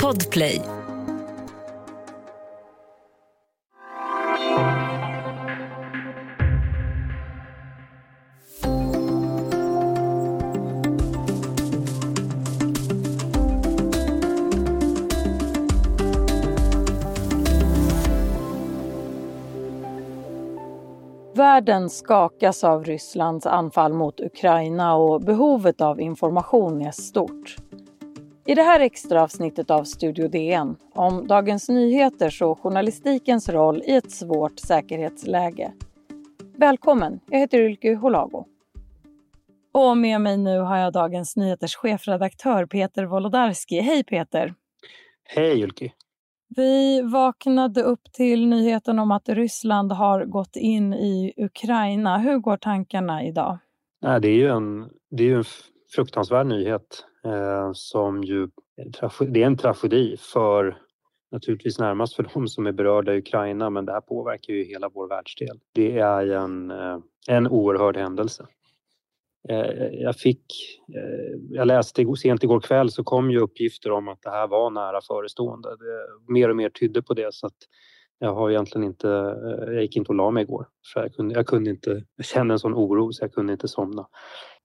Podplay. 0.00 0.62
Världen 21.34 21.90
skakas 21.90 22.64
av 22.64 22.84
Rysslands 22.84 23.46
anfall 23.46 23.92
mot 23.92 24.20
Ukraina 24.20 24.94
och 24.94 25.20
behovet 25.20 25.80
av 25.80 26.00
information 26.00 26.80
är 26.80 26.90
stort. 26.90 27.56
I 28.50 28.54
det 28.54 28.62
här 28.62 28.80
extra 28.80 29.22
avsnittet 29.22 29.70
av 29.70 29.84
Studio 29.84 30.28
DN 30.28 30.76
om 30.94 31.26
Dagens 31.26 31.68
Nyheters 31.68 32.42
och 32.42 32.60
journalistikens 32.60 33.48
roll 33.48 33.82
i 33.86 33.94
ett 33.94 34.10
svårt 34.10 34.58
säkerhetsläge. 34.58 35.72
Välkommen, 36.56 37.20
jag 37.26 37.38
heter 37.38 37.60
Ylke 37.60 37.94
Holago. 37.94 38.44
Och 39.72 39.96
med 39.96 40.20
mig 40.20 40.36
nu 40.36 40.58
har 40.58 40.76
jag 40.76 40.92
Dagens 40.92 41.36
Nyheters 41.36 41.76
chefredaktör 41.76 42.66
Peter 42.66 43.04
Wolodarski. 43.04 43.80
Hej 43.80 44.04
Peter! 44.04 44.54
Hej 45.24 45.60
Ylke! 45.60 45.92
Vi 46.56 47.02
vaknade 47.02 47.82
upp 47.82 48.12
till 48.12 48.46
nyheten 48.46 48.98
om 48.98 49.10
att 49.10 49.28
Ryssland 49.28 49.92
har 49.92 50.24
gått 50.24 50.56
in 50.56 50.94
i 50.94 51.32
Ukraina. 51.36 52.18
Hur 52.18 52.38
går 52.38 52.56
tankarna 52.56 53.24
idag? 53.24 53.58
Nej, 54.02 54.20
det 54.20 54.28
är 54.28 54.36
ju 54.36 54.48
en, 54.48 54.90
det 55.10 55.30
är 55.30 55.36
en 55.36 55.44
fruktansvärd 55.94 56.46
nyhet 56.46 57.04
Eh, 57.24 57.70
som 57.72 58.24
ju... 58.24 58.48
Det 59.20 59.42
är 59.42 59.46
en 59.46 59.56
tragedi 59.56 60.16
för 60.16 60.78
naturligtvis 61.32 61.78
närmast 61.78 62.16
för 62.16 62.22
de 62.34 62.48
som 62.48 62.66
är 62.66 62.72
berörda 62.72 63.14
i 63.14 63.18
Ukraina 63.18 63.70
men 63.70 63.86
det 63.86 63.92
här 63.92 64.00
påverkar 64.00 64.52
ju 64.54 64.64
hela 64.64 64.88
vår 64.88 65.08
världsdel. 65.08 65.60
Det 65.72 65.98
är 65.98 66.26
en, 66.26 66.70
eh, 66.70 66.98
en 67.28 67.48
oerhörd 67.48 67.96
händelse. 67.96 68.46
Eh, 69.48 69.86
jag 69.92 70.16
fick, 70.16 70.44
jag 71.50 71.66
läste 71.66 72.06
sent 72.16 72.44
igår 72.44 72.60
kväll 72.60 72.90
så 72.90 73.04
kom 73.04 73.30
ju 73.30 73.38
uppgifter 73.38 73.90
om 73.90 74.08
att 74.08 74.22
det 74.22 74.30
här 74.30 74.48
var 74.48 74.70
nära 74.70 75.00
förestående. 75.08 75.68
Det, 75.68 76.32
mer 76.32 76.48
och 76.48 76.56
mer 76.56 76.70
tydde 76.70 77.02
på 77.02 77.14
det 77.14 77.34
så 77.34 77.46
att 77.46 77.56
jag 78.18 78.34
har 78.34 78.50
egentligen 78.50 78.86
inte, 78.86 79.08
jag 79.66 79.82
gick 79.82 79.96
inte 79.96 80.08
och 80.08 80.14
la 80.14 80.30
mig 80.30 80.42
igår 80.42 80.66
för 80.92 81.00
jag 81.00 81.14
kunde, 81.14 81.34
jag 81.34 81.46
kunde 81.46 81.70
inte, 81.70 82.04
jag 82.16 82.26
kände 82.26 82.54
en 82.54 82.58
sån 82.58 82.74
oro 82.74 83.12
så 83.12 83.24
jag 83.24 83.32
kunde 83.32 83.52
inte 83.52 83.68
somna. 83.68 84.06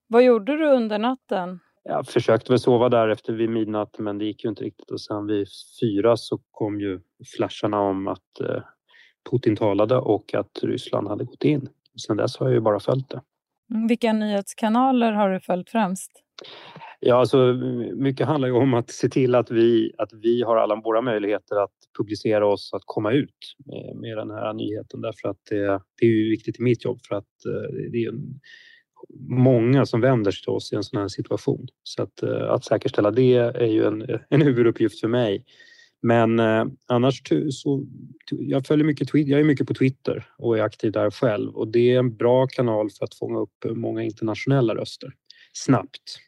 Vad 0.08 0.24
gjorde 0.24 0.58
du 0.58 0.66
under 0.66 1.00
natten? 1.00 1.60
Jag 1.88 2.08
försökte 2.08 2.52
väl 2.52 2.60
sova 2.60 2.90
där 2.90 3.08
efter 3.08 3.34
vid 3.34 3.50
midnatt 3.50 3.96
men 4.00 4.18
det 4.18 4.26
gick 4.26 4.44
ju 4.44 4.50
inte 4.50 4.64
riktigt 4.64 4.92
och 4.92 5.02
sen 5.02 5.28
vid 5.28 5.48
fyra 5.82 6.18
så 6.18 6.40
kom 6.52 6.80
ju 6.80 7.00
flasharna 7.38 7.80
om 7.80 8.08
att 8.08 8.22
Putin 9.32 9.56
talade 9.56 9.98
och 9.98 10.34
att 10.34 10.64
Ryssland 10.64 11.08
hade 11.08 11.24
gått 11.24 11.44
in. 11.44 11.70
Sen 12.08 12.18
dess 12.18 12.38
har 12.38 12.48
jag 12.48 12.54
ju 12.54 12.62
bara 12.62 12.80
följt 12.80 13.10
det. 13.10 13.22
Mm, 13.74 13.88
vilka 13.88 14.14
nyhetskanaler 14.14 15.12
har 15.12 15.30
du 15.30 15.40
följt 15.40 15.70
främst? 15.70 16.12
Ja, 17.00 17.16
alltså, 17.16 17.54
mycket 17.96 18.28
handlar 18.28 18.48
ju 18.48 18.54
om 18.54 18.74
att 18.74 18.90
se 18.90 19.10
till 19.10 19.36
att 19.36 19.52
vi, 19.52 19.92
att 19.98 20.10
vi 20.14 20.42
har 20.42 20.58
alla 20.58 20.76
våra 20.76 21.02
möjligheter 21.02 21.56
att 21.64 21.74
publicera 21.98 22.48
oss, 22.48 22.74
att 22.74 22.82
komma 22.86 23.12
ut 23.12 23.56
med, 23.66 23.96
med 23.96 24.18
den 24.18 24.32
här 24.32 24.54
nyheten 24.54 25.02
därför 25.02 25.30
att 25.30 25.38
det, 25.50 25.82
det 26.00 26.06
är 26.06 26.10
ju 26.10 26.30
viktigt 26.30 26.60
i 26.60 26.64
mitt 26.64 26.86
jobb 26.86 27.00
för 27.08 27.16
att 27.16 27.46
eh, 27.46 27.92
det 27.92 28.04
är 28.04 28.12
många 29.30 29.86
som 29.86 30.02
vänder 30.02 30.32
sig 30.32 30.44
till 30.44 30.50
oss 30.50 30.74
i 30.74 30.76
en 30.76 30.84
sån 30.84 31.02
här 31.02 31.08
situation. 31.08 31.68
Så 31.84 32.04
att, 32.04 32.24
eh, 32.24 32.50
att 32.52 32.66
säkerställa 32.66 33.12
det 33.12 33.34
är 33.34 33.68
ju 33.68 33.86
en, 33.86 34.20
en 34.30 34.42
huvuduppgift 34.42 35.00
för 35.00 35.08
mig. 35.08 35.46
Men 36.02 36.40
eh, 36.40 36.66
annars 36.88 37.22
så, 37.50 37.86
jag 38.30 38.66
följer 38.68 38.86
mycket, 38.86 39.14
jag 39.14 39.40
är 39.40 39.44
mycket 39.44 39.68
på 39.68 39.74
Twitter 39.74 40.28
och 40.38 40.58
är 40.58 40.62
aktiv 40.62 40.92
där 40.92 41.12
själv 41.12 41.56
och 41.56 41.68
det 41.68 41.92
är 41.92 42.00
en 42.00 42.16
bra 42.16 42.48
kanal 42.48 42.90
för 42.90 43.06
att 43.06 43.16
fånga 43.16 43.40
upp 43.40 43.66
många 43.76 44.04
internationella 44.04 44.76
röster 44.76 45.14
snabbt. 45.54 46.20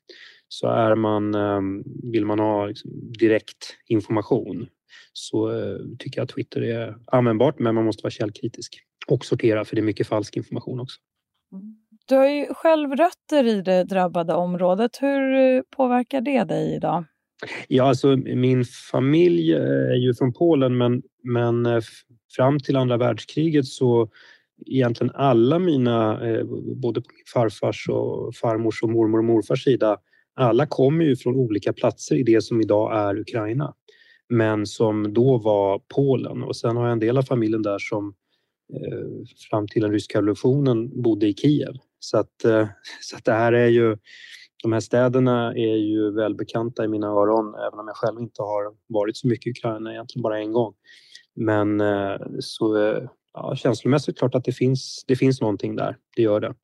Så 0.48 0.68
är 0.68 0.96
man, 0.96 1.36
eh, 1.36 1.62
vill 2.12 2.26
man 2.26 2.40
ha 2.40 2.66
liksom, 2.66 2.92
direkt 3.20 3.78
information 3.88 4.68
så 5.14 5.52
eh, 5.52 5.80
tycker 6.00 6.20
jag 6.20 6.24
att 6.24 6.36
Twitter 6.36 6.62
är 6.62 6.96
användbart 7.06 7.60
men 7.60 7.76
man 7.76 7.86
måste 7.86 8.04
vara 8.04 8.12
källkritisk 8.12 8.80
och 9.08 9.26
sortera 9.26 9.66
för 9.66 9.76
det 9.76 9.80
är 9.80 9.84
mycket 9.84 10.08
falsk 10.08 10.38
information 10.38 10.80
också. 10.80 11.00
Mm. 11.52 11.76
Du 12.08 12.16
har 12.16 12.28
ju 12.28 12.46
själv 12.54 12.92
rötter 12.92 13.44
i 13.44 13.62
det 13.62 13.84
drabbade 13.84 14.34
området. 14.34 14.92
Hur 15.02 15.34
eh, 15.34 15.62
påverkar 15.76 16.22
det 16.22 16.44
dig 16.44 16.76
idag? 16.76 17.04
Ja, 17.68 17.84
alltså 17.84 18.16
min 18.18 18.66
familj 18.66 19.54
eh, 19.54 19.92
är 19.92 20.06
ju 20.06 20.14
från 20.14 20.34
Polen 20.34 20.78
men, 20.78 21.02
men 21.24 21.66
eh, 21.66 21.82
fram 22.36 22.60
till 22.60 22.76
andra 22.76 22.98
världskriget 22.98 23.66
så 23.66 24.10
egentligen 24.66 25.16
alla 25.16 25.60
mina, 25.60 26.20
både 26.76 27.02
på 27.02 27.08
min 27.14 27.26
farfars 27.34 27.90
och 27.90 28.36
farmors 28.36 28.84
och 28.84 28.90
mormor 28.90 29.18
och 29.18 29.26
morfars 29.26 29.64
sida, 29.64 29.98
alla 30.36 30.66
kommer 30.66 31.06
ju 31.06 31.16
från 31.16 31.36
olika 31.36 31.74
platser 31.74 32.16
i 32.16 32.24
det 32.24 32.42
som 32.42 32.62
idag 32.62 32.98
är 32.98 33.20
Ukraina 33.20 33.74
men 34.30 34.66
som 34.66 35.14
då 35.14 35.38
var 35.38 35.82
Polen 35.96 36.44
och 36.44 36.56
sen 36.56 36.78
har 36.78 36.84
jag 36.84 36.92
en 36.92 37.00
del 37.00 37.18
av 37.18 37.22
familjen 37.22 37.62
där 37.62 37.80
som 37.80 38.14
fram 39.50 39.68
till 39.68 39.82
den 39.82 39.92
ryska 39.92 40.18
revolutionen 40.18 41.02
bodde 41.02 41.28
i 41.28 41.34
Kiev. 41.34 41.74
Så 42.00 42.18
att, 42.18 42.42
så 43.02 43.18
att 43.18 43.26
det 43.26 43.34
här 43.34 43.54
är 43.54 43.68
ju 43.68 43.98
de 44.64 44.74
här 44.74 44.80
städerna 44.80 45.54
är 45.54 45.76
ju 45.76 46.12
välbekanta 46.12 46.86
i 46.86 46.88
mina 46.88 47.08
öron 47.08 47.56
även 47.56 47.80
om 47.80 47.88
jag 47.88 47.96
själv 47.96 48.20
inte 48.20 48.42
har 48.42 48.76
varit 48.88 49.18
så 49.18 49.28
mycket 49.28 49.48
i 49.48 49.50
Ukraina, 49.50 49.92
egentligen 49.92 50.24
bara 50.24 50.40
en 50.40 50.52
gång. 50.52 50.74
Men 51.36 51.82
eh, 51.82 52.18
så 52.40 52.84
eh, 52.84 53.04
ja, 53.34 53.56
känslomässigt 53.56 54.18
klart 54.18 54.36
att 54.36 54.44
det 54.44 54.52
finns, 54.52 55.04
det 55.08 55.16
finns 55.16 55.42
någonting 55.42 55.76
där, 55.76 55.98
det 56.16 56.22
gör 56.22 56.40
det. 56.40 56.56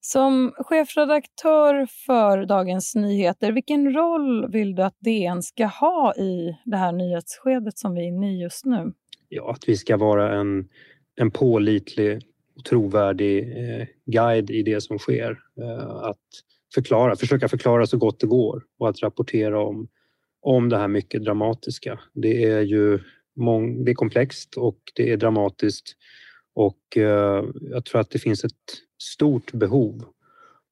Som 0.00 0.52
chefredaktör 0.58 1.86
för 2.06 2.46
Dagens 2.46 2.94
Nyheter, 2.94 3.52
vilken 3.52 3.94
roll 3.94 4.52
vill 4.52 4.74
du 4.74 4.82
att 4.82 4.96
DN 4.98 5.42
ska 5.42 5.66
ha 5.66 6.14
i 6.14 6.56
det 6.64 6.76
här 6.76 6.92
nyhetsskedet 6.92 7.78
som 7.78 7.94
vi 7.94 8.00
är 8.00 8.08
inne 8.08 8.32
i 8.32 8.42
just 8.42 8.64
nu? 8.64 8.92
Ja, 9.28 9.50
att 9.50 9.68
vi 9.68 9.76
ska 9.76 9.96
vara 9.96 10.40
en, 10.40 10.68
en 11.16 11.30
pålitlig 11.30 12.22
och 12.56 12.64
trovärdig 12.64 13.38
eh, 13.38 13.86
guide 14.06 14.50
i 14.50 14.62
det 14.62 14.80
som 14.80 14.98
sker. 14.98 15.38
Eh, 15.60 15.96
att 15.96 16.20
förklara, 16.74 17.16
försöka 17.16 17.48
förklara 17.48 17.86
så 17.86 17.96
gott 17.96 18.20
det 18.20 18.26
går 18.26 18.62
och 18.78 18.88
att 18.88 19.02
rapportera 19.02 19.62
om, 19.62 19.88
om 20.42 20.68
det 20.68 20.78
här 20.78 20.88
mycket 20.88 21.24
dramatiska. 21.24 22.00
Det 22.12 22.44
är 22.44 22.60
ju 22.60 22.98
mång, 23.36 23.84
det 23.84 23.90
är 23.90 23.94
komplext 23.94 24.56
och 24.56 24.78
det 24.94 25.12
är 25.12 25.16
dramatiskt 25.16 25.96
och 26.54 26.96
eh, 26.96 27.44
jag 27.60 27.84
tror 27.84 28.00
att 28.00 28.10
det 28.10 28.18
finns 28.18 28.44
ett 28.44 28.52
stort 29.02 29.52
behov 29.52 30.04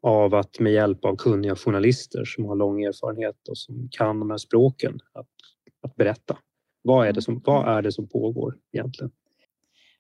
av 0.03 0.35
att 0.35 0.61
med 0.61 0.73
hjälp 0.73 1.05
av 1.05 1.17
kunniga 1.17 1.57
journalister 1.57 2.25
som 2.25 2.45
har 2.45 2.57
lång 2.57 2.85
erfarenhet 2.85 3.49
och 3.49 3.59
som 3.59 3.89
kan 3.91 4.19
de 4.19 4.31
här 4.31 4.39
språken 4.39 5.01
att, 5.13 5.27
att 5.83 5.97
berätta. 5.97 6.39
Vad 6.83 7.07
är, 7.07 7.13
det 7.13 7.23
som, 7.23 7.43
vad 7.45 7.79
är 7.79 7.83
det 7.83 7.93
som 7.93 8.09
pågår 8.09 8.57
egentligen? 8.73 9.11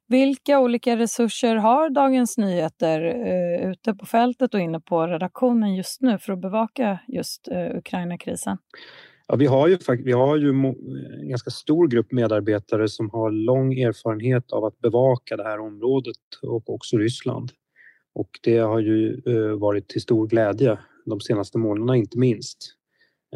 Vilka 0.08 0.60
olika 0.60 0.96
resurser 0.96 1.56
har 1.56 1.90
Dagens 1.90 2.38
Nyheter 2.38 3.00
eh, 3.04 3.70
ute 3.70 3.94
på 3.94 4.06
fältet 4.06 4.54
och 4.54 4.60
inne 4.60 4.80
på 4.80 5.06
redaktionen 5.06 5.74
just 5.74 6.00
nu 6.00 6.18
för 6.18 6.32
att 6.32 6.40
bevaka 6.40 6.98
just 7.08 7.48
eh, 7.48 7.76
Ukraina-krisen? 7.76 8.58
Ja, 9.26 9.36
vi 9.36 9.46
har 9.46 9.68
ju, 9.68 9.78
vi 10.04 10.12
har 10.12 10.36
ju 10.36 10.48
en 10.48 11.28
ganska 11.28 11.50
stor 11.50 11.88
grupp 11.88 12.12
medarbetare 12.12 12.88
som 12.88 13.10
har 13.10 13.30
lång 13.30 13.72
erfarenhet 13.72 14.52
av 14.52 14.64
att 14.64 14.78
bevaka 14.78 15.36
det 15.36 15.44
här 15.44 15.60
området 15.60 16.16
och 16.42 16.70
också 16.70 16.96
Ryssland. 16.96 17.50
Och 18.14 18.30
det 18.42 18.58
har 18.58 18.80
ju 18.80 19.22
eh, 19.26 19.58
varit 19.58 19.88
till 19.88 20.00
stor 20.00 20.26
glädje 20.26 20.78
de 21.06 21.20
senaste 21.20 21.58
månaderna, 21.58 21.96
inte 21.96 22.18
minst. 22.18 22.58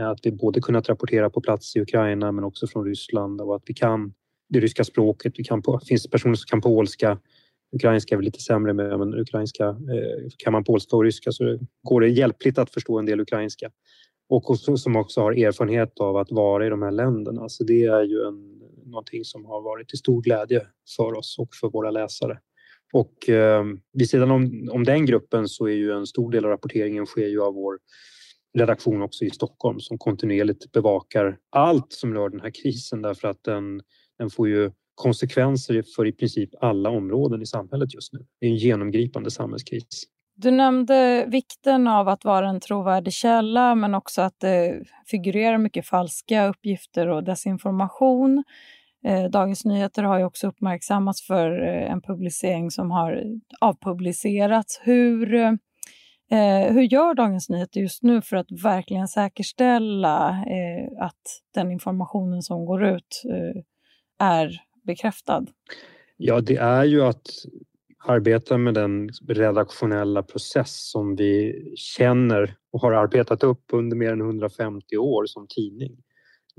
Att 0.00 0.18
vi 0.22 0.32
både 0.32 0.60
kunnat 0.60 0.88
rapportera 0.88 1.30
på 1.30 1.40
plats 1.40 1.76
i 1.76 1.80
Ukraina 1.80 2.32
men 2.32 2.44
också 2.44 2.66
från 2.66 2.84
Ryssland 2.84 3.40
och 3.40 3.56
att 3.56 3.62
vi 3.66 3.74
kan 3.74 4.12
det 4.48 4.60
ryska 4.60 4.84
språket. 4.84 5.32
Vi 5.36 5.44
kan 5.44 5.62
på, 5.62 5.80
finns 5.88 6.10
personer 6.10 6.34
som 6.34 6.46
kan 6.46 6.60
polska. 6.60 7.18
Ukrainska 7.72 8.14
är 8.14 8.16
väl 8.16 8.24
lite 8.24 8.40
sämre 8.40 8.72
med, 8.72 8.98
men 8.98 9.20
ukrainska 9.20 9.64
eh, 9.68 10.30
kan 10.36 10.52
man 10.52 10.64
polska 10.64 10.96
och 10.96 11.04
ryska 11.04 11.32
så 11.32 11.58
går 11.82 12.00
det 12.00 12.08
hjälpligt 12.08 12.58
att 12.58 12.70
förstå 12.70 12.98
en 12.98 13.06
del 13.06 13.20
ukrainska. 13.20 13.70
Och 14.28 14.50
också, 14.50 14.76
som 14.76 14.96
också 14.96 15.20
har 15.20 15.32
erfarenhet 15.32 16.00
av 16.00 16.16
att 16.16 16.30
vara 16.30 16.66
i 16.66 16.68
de 16.68 16.82
här 16.82 16.90
länderna. 16.90 17.48
Så 17.48 17.64
det 17.64 17.84
är 17.84 18.02
ju 18.02 18.22
en, 18.22 18.60
någonting 18.84 19.24
som 19.24 19.44
har 19.44 19.62
varit 19.62 19.88
till 19.88 19.98
stor 19.98 20.22
glädje 20.22 20.66
för 20.96 21.14
oss 21.14 21.38
och 21.38 21.54
för 21.54 21.68
våra 21.68 21.90
läsare. 21.90 22.38
Och 22.92 23.28
eh, 23.28 23.64
vid 23.92 24.10
sidan 24.10 24.30
om, 24.30 24.68
om 24.72 24.84
den 24.84 25.06
gruppen 25.06 25.48
så 25.48 25.66
är 25.66 25.72
ju 25.72 25.92
en 25.92 26.06
stor 26.06 26.32
del 26.32 26.44
av 26.44 26.50
rapporteringen 26.50 27.06
sker 27.06 27.26
ju 27.26 27.42
av 27.42 27.54
vår 27.54 27.78
redaktion 28.58 29.02
också 29.02 29.24
i 29.24 29.30
Stockholm 29.30 29.80
som 29.80 29.98
kontinuerligt 29.98 30.72
bevakar 30.72 31.38
allt 31.50 31.92
som 31.92 32.14
rör 32.14 32.28
den 32.28 32.40
här 32.40 32.50
krisen 32.62 33.02
därför 33.02 33.28
att 33.28 33.44
den 33.44 33.82
den 34.18 34.30
får 34.30 34.48
ju 34.48 34.70
konsekvenser 34.94 35.84
för 35.96 36.06
i 36.06 36.12
princip 36.12 36.50
alla 36.60 36.90
områden 36.90 37.42
i 37.42 37.46
samhället 37.46 37.94
just 37.94 38.12
nu. 38.12 38.26
Det 38.40 38.46
är 38.46 38.50
en 38.50 38.56
genomgripande 38.56 39.30
samhällskris. 39.30 40.04
Du 40.36 40.50
nämnde 40.50 41.26
vikten 41.28 41.88
av 41.88 42.08
att 42.08 42.24
vara 42.24 42.48
en 42.48 42.60
trovärdig 42.60 43.12
källa 43.12 43.74
men 43.74 43.94
också 43.94 44.22
att 44.22 44.40
det 44.40 44.84
figurerar 45.06 45.58
mycket 45.58 45.86
falska 45.86 46.48
uppgifter 46.48 47.08
och 47.08 47.24
desinformation. 47.24 48.44
Eh, 49.04 49.24
Dagens 49.24 49.64
Nyheter 49.64 50.02
har 50.02 50.18
ju 50.18 50.24
också 50.24 50.46
uppmärksammats 50.46 51.26
för 51.26 51.62
eh, 51.66 51.92
en 51.92 52.02
publicering 52.02 52.70
som 52.70 52.90
har 52.90 53.24
avpublicerats. 53.60 54.80
Hur, 54.84 55.34
eh, 55.34 56.72
hur 56.72 56.82
gör 56.82 57.14
Dagens 57.14 57.48
Nyheter 57.48 57.80
just 57.80 58.02
nu 58.02 58.22
för 58.22 58.36
att 58.36 58.62
verkligen 58.62 59.08
säkerställa 59.08 60.44
att 61.00 61.22
den 61.54 61.72
informationen 61.72 62.42
som 62.42 62.66
går 62.66 62.84
ut 62.84 63.22
är 64.18 64.60
bekräftad? 64.82 65.46
Ja, 66.16 66.40
det 66.40 66.56
är 66.56 66.84
ju 66.84 67.02
att 67.02 67.26
arbeta 68.06 68.58
med 68.58 68.74
den 68.74 69.08
redaktionella 69.28 70.22
process 70.22 70.90
som 70.90 71.16
vi 71.16 71.62
känner 71.76 72.54
och 72.72 72.80
har 72.80 72.92
arbetat 72.92 73.42
upp 73.42 73.64
under 73.72 73.96
mer 73.96 74.12
än 74.12 74.20
150 74.20 74.96
år 74.96 75.26
som 75.26 75.46
tidning 75.48 76.02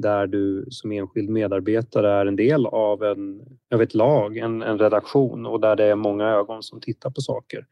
där 0.02 0.28
du 0.28 0.66
som 0.70 0.92
enskild 0.92 1.30
medarbetare 1.30 2.12
är 2.12 2.26
en 2.26 2.36
del 2.36 2.66
av, 2.66 3.04
en, 3.04 3.42
av 3.74 3.82
ett 3.82 3.94
lag, 3.94 4.38
en, 4.38 4.62
en 4.62 4.80
redaktion 4.80 5.46
och 5.46 5.60
där 5.60 5.76
det 5.76 5.84
är 5.84 5.96
många 5.96 6.28
ögon 6.28 6.64
som 6.64 6.82
tittar 6.82 7.10
på 7.10 7.22
saker. 7.22 7.66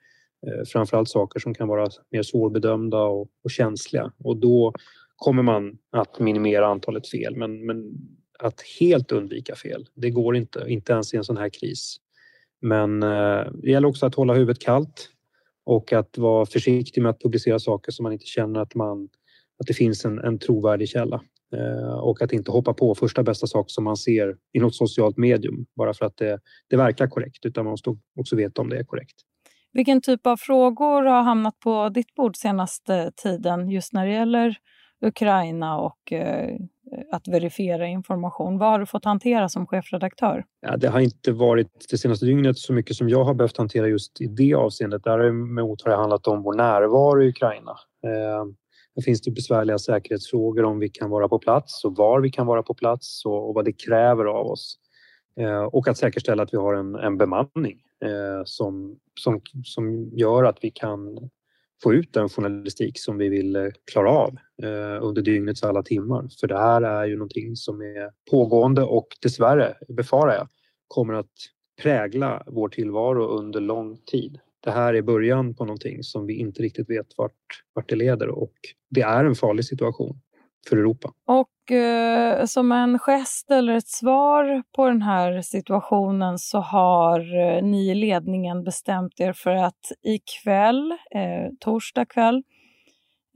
Eh, 0.48 0.66
framförallt 0.68 1.10
saker 1.10 1.39
som 1.39 1.54
kan 1.54 1.68
vara 1.68 1.89
mer 2.12 2.24
svårbedömda 2.24 3.01
och, 3.01 3.30
och 3.44 3.51
känsliga 3.51 4.12
och 4.18 4.38
då 4.38 4.74
kommer 5.16 5.44
man 5.44 5.78
att 5.92 6.19
minimera 6.19 6.68
antalet 6.68 7.10
fel 7.10 7.36
men, 7.36 7.66
men 7.66 7.92
att 8.39 8.62
helt 8.80 9.12
undvika 9.12 9.56
fel, 9.56 9.88
det 9.94 10.10
går 10.10 10.36
inte, 10.36 10.66
inte 10.68 10.94
ens 10.94 11.13
i 11.13 11.18
en 11.18 11.24
sån 11.24 11.38
här 11.38 11.50
kris. 11.50 11.98
Men 12.62 13.04
eh, 13.04 13.51
det 13.54 13.72
gäller 13.72 13.88
också 13.88 14.06
att 14.06 14.16
hålla 14.16 14.34
huvudet 14.34 14.60
kallt 14.60 15.10
och 15.66 15.94
att 15.94 16.18
vara 16.18 16.45
försiktig 16.45 17.01
med 17.01 17.10
att 17.10 17.22
publicera 17.22 17.60
saker 17.60 17.92
som 17.92 18.04
man 18.04 18.13
inte 18.13 18.25
känner 18.25 18.60
att, 18.60 18.75
man, 18.75 19.10
att 19.60 19.68
det 19.68 19.74
finns 19.74 20.06
en, 20.06 20.19
en 20.19 20.39
trovärdig 20.39 20.89
källa. 20.89 21.22
Eh, 21.56 21.94
och 21.94 22.22
att 22.22 22.34
inte 22.34 22.51
hoppa 22.51 22.74
på 22.74 22.95
första 22.95 23.24
bästa 23.24 23.48
sak 23.48 23.66
som 23.72 23.84
man 23.84 23.98
ser 23.98 24.36
i 24.54 24.60
något 24.60 24.75
socialt 24.75 25.18
medium 25.18 25.66
bara 25.75 25.94
för 25.94 26.06
att 26.06 26.18
det, 26.18 26.39
det 26.69 26.78
verkar 26.78 27.07
korrekt 27.07 27.45
utan 27.45 27.63
man 27.63 27.72
måste 27.72 27.98
också 28.19 28.36
veta 28.36 28.62
om 28.62 28.69
det 28.69 28.78
är 28.78 28.84
korrekt. 28.84 29.16
Vilken 29.74 30.01
typ 30.01 30.28
av 30.28 30.38
frågor 30.38 31.04
har 31.04 31.22
hamnat 31.22 31.60
på 31.60 31.89
ditt 31.89 32.16
bord 32.16 32.36
senaste 32.36 33.12
tiden 33.16 33.69
just 33.69 33.94
när 33.94 34.06
det 34.06 34.13
gäller 34.13 34.57
Ukraina 35.01 35.78
och 35.78 36.12
eh, 36.12 36.60
Eh, 36.92 37.04
att 37.12 37.28
verifiera 37.28 37.88
information? 37.88 38.57
Vad 38.57 38.69
har 38.69 38.80
du 38.80 38.86
fått 38.86 39.06
hantera 39.06 39.50
som 39.50 39.68
chefredaktör? 39.68 40.45
Ja, 40.62 40.78
det 40.78 40.88
har 40.88 41.00
inte 41.00 41.31
varit 41.31 41.88
det 41.89 41.98
senaste 41.98 42.25
dygnet 42.25 42.57
så 42.57 42.74
mycket 42.74 42.95
som 42.95 43.10
jag 43.10 43.24
har 43.24 43.34
behövt 43.34 43.57
hantera 43.57 43.88
just 43.88 44.22
i 44.22 44.28
det 44.28 44.54
avseendet. 44.54 45.04
Däremot 45.04 45.81
har 45.81 45.92
det 45.92 45.98
handlat 45.98 46.28
om 46.28 46.44
vår 46.44 46.54
närvaro 46.54 47.24
i 47.24 47.30
Ukraina. 47.30 47.72
Eh, 48.04 48.45
det 48.95 49.01
finns 49.01 49.22
det 49.22 49.31
besvärliga 49.31 49.80
säkerhetsfrågor 49.80 50.63
om 50.63 50.80
vi 50.80 50.89
kan 50.89 51.10
vara 51.10 51.28
på 51.28 51.39
plats 51.39 51.86
och 51.86 51.95
var 51.95 52.22
vi 52.22 52.31
kan 52.31 52.48
vara 52.48 52.63
på 52.63 52.74
plats 52.74 53.25
och, 53.25 53.50
och 53.50 53.56
vad 53.56 53.66
det 53.66 53.74
kräver 53.74 54.25
av 54.25 54.48
oss. 54.48 54.78
Eh, 55.39 55.63
och 55.63 55.88
att 55.88 55.98
säkerställa 55.98 56.44
att 56.44 56.54
vi 56.54 56.57
har 56.57 56.74
en, 56.74 56.95
en 56.95 57.18
bemanning 57.18 57.81
eh, 58.06 58.42
som, 58.45 59.00
som, 59.19 59.42
som 59.63 60.10
gör 60.13 60.44
att 60.44 60.57
vi 60.62 60.72
kan 60.72 61.30
få 61.83 61.94
ut 61.94 62.13
den 62.13 62.29
journalistik 62.29 63.00
som 63.00 63.18
vi 63.18 63.29
vill 63.29 63.56
eh, 63.56 63.68
klara 63.91 64.09
av 64.09 64.38
eh, 64.63 65.03
under 65.03 65.21
dygnets 65.21 65.63
alla 65.63 65.83
timmar. 65.83 66.29
För 66.39 66.47
det 66.47 66.57
här 66.57 66.81
är 66.81 67.06
ju 67.06 67.15
någonting 67.15 67.56
som 67.56 67.81
är 67.81 68.12
pågående 68.31 68.83
och 68.83 69.07
dessvärre, 69.21 69.77
befarar 69.88 70.33
jag, 70.33 70.47
kommer 70.88 71.13
att 71.13 71.31
prägla 71.81 72.44
vår 72.47 72.69
tillvaro 72.69 73.27
under 73.27 73.59
lång 73.59 73.97
tid 73.97 74.39
det 74.68 74.71
här 74.71 74.94
är 74.94 75.01
början 75.01 75.53
på 75.53 75.65
någonting 75.65 76.03
som 76.03 76.25
vi 76.25 76.33
inte 76.33 76.63
riktigt 76.63 76.89
vet 76.89 77.18
vart, 77.18 77.63
vart 77.74 77.89
det 77.89 77.95
leder 77.95 78.29
och 78.29 78.53
det 78.89 79.01
är 79.01 79.25
en 79.25 79.35
farlig 79.35 79.65
situation 79.65 80.19
för 80.69 80.77
Europa. 80.77 81.13
Och 81.25 81.71
eh, 81.71 82.45
som 82.45 82.71
en 82.71 82.99
gest 82.99 83.51
eller 83.51 83.73
ett 83.73 83.87
svar 83.87 84.63
på 84.75 84.87
den 84.87 85.01
här 85.01 85.41
situationen 85.41 86.39
så 86.39 86.59
har 86.59 87.19
eh, 87.19 87.63
ni 87.63 87.91
i 87.91 87.95
ledningen 87.95 88.63
bestämt 88.63 89.19
er 89.19 89.33
för 89.33 89.51
att 89.55 89.91
ikväll, 90.03 90.91
eh, 90.91 91.51
torsdag 91.59 92.05
kväll, 92.05 92.43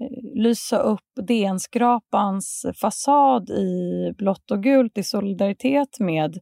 eh, 0.01 0.41
lysa 0.41 0.77
upp 0.77 1.27
DN-skrapans 1.27 2.65
fasad 2.81 3.49
i 3.49 4.13
blått 4.17 4.51
och 4.51 4.63
gult 4.63 4.97
i 4.97 5.03
solidaritet 5.03 5.99
med 5.99 6.39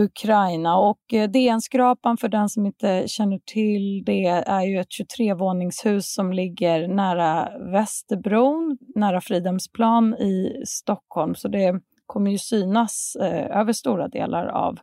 Ukraina. 0.00 0.78
Och 0.78 1.14
eh, 1.14 1.30
DN-skrapan, 1.30 2.16
för 2.16 2.28
den 2.28 2.48
som 2.48 2.66
inte 2.66 3.04
känner 3.06 3.38
till 3.38 4.02
det, 4.06 4.26
är 4.26 4.62
ju 4.62 4.80
ett 4.80 4.88
23-våningshus 5.18 6.14
som 6.14 6.32
ligger 6.32 6.88
nära 6.88 7.48
Västerbron, 7.72 8.78
nära 8.94 9.20
Fridhemsplan 9.20 10.14
i 10.14 10.62
Stockholm. 10.66 11.34
Så 11.34 11.48
det 11.48 11.80
kommer 12.06 12.30
ju 12.30 12.38
synas 12.38 13.16
eh, 13.20 13.58
över 13.60 13.72
stora 13.72 14.08
delar 14.08 14.46
av 14.46 14.78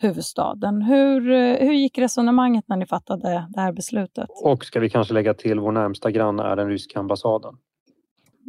huvudstaden. 0.00 0.82
Hur, 0.82 1.30
eh, 1.30 1.56
hur 1.66 1.72
gick 1.72 1.98
resonemanget 1.98 2.64
när 2.68 2.76
ni 2.76 2.86
fattade 2.86 3.46
det 3.50 3.60
här 3.60 3.72
beslutet? 3.72 4.28
Och 4.44 4.64
ska 4.64 4.80
vi 4.80 4.90
kanske 4.90 5.14
lägga 5.14 5.34
till, 5.34 5.60
vår 5.60 5.72
närmsta 5.72 6.10
granne 6.10 6.42
är 6.42 6.56
den 6.56 6.68
ryska 6.68 6.98
ambassaden. 6.98 7.54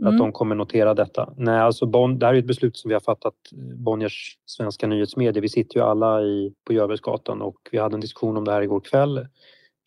Mm. 0.01 0.07
Att 0.07 0.17
de 0.17 0.31
kommer 0.31 0.55
notera 0.55 0.93
detta. 0.93 1.33
Nej, 1.37 1.59
alltså 1.59 1.85
bon, 1.85 2.19
det 2.19 2.25
här 2.25 2.33
är 2.33 2.37
ett 2.37 2.45
beslut 2.45 2.77
som 2.77 2.89
vi 2.89 2.93
har 2.93 3.01
fattat, 3.01 3.33
Bonniers 3.75 4.37
svenska 4.45 4.87
nyhetsmedier. 4.87 5.41
Vi 5.41 5.49
sitter 5.49 5.79
ju 5.79 5.85
alla 5.85 6.21
i, 6.21 6.53
på 6.65 6.73
Görbergsgatan 6.73 7.41
och 7.41 7.57
vi 7.71 7.77
hade 7.77 7.95
en 7.95 8.01
diskussion 8.01 8.37
om 8.37 8.45
det 8.45 8.51
här 8.51 8.61
igår 8.61 8.79
kväll, 8.79 9.27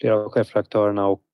flera 0.00 0.16
av 0.16 0.30
chefredaktörerna 0.30 1.06
och 1.06 1.24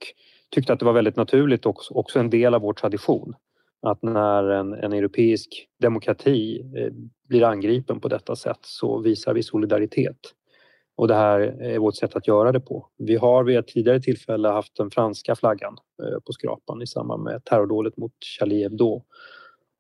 tyckte 0.51 0.73
att 0.73 0.79
det 0.79 0.85
var 0.85 0.93
väldigt 0.93 1.17
naturligt 1.17 1.67
och 1.67 1.79
också 1.91 2.19
en 2.19 2.31
del 2.31 2.55
av 2.55 2.61
vår 2.61 2.73
tradition 2.73 3.35
att 3.83 4.03
när 4.03 4.45
en, 4.45 4.73
en 4.73 4.93
europeisk 4.93 5.69
demokrati 5.81 6.61
eh, 6.77 6.93
blir 7.29 7.45
angripen 7.45 8.01
på 8.01 8.09
detta 8.09 8.37
sätt 8.37 8.59
så 8.63 8.99
visar 8.99 9.35
vi 9.35 9.43
solidaritet. 9.43 10.19
Och 10.99 11.09
det 11.09 11.15
här 11.15 11.41
är 11.41 11.79
vårt 11.79 11.97
sätt 11.97 12.17
att 12.17 12.29
göra 12.29 12.53
det 12.53 12.61
på. 12.61 12.89
Vi 12.97 13.17
har 13.17 13.45
vid 13.45 13.59
ett 13.59 13.69
tidigare 13.69 14.01
tillfälle 14.01 14.49
haft 14.49 14.77
den 14.77 14.91
franska 14.91 15.37
flaggan 15.37 15.77
eh, 16.03 16.21
på 16.27 16.33
skrapan 16.33 16.83
i 16.83 16.87
samband 16.87 17.23
med 17.23 17.45
terrordådet 17.45 17.97
mot 17.97 18.13
Charlie 18.25 18.63
Hebdo. 18.63 19.03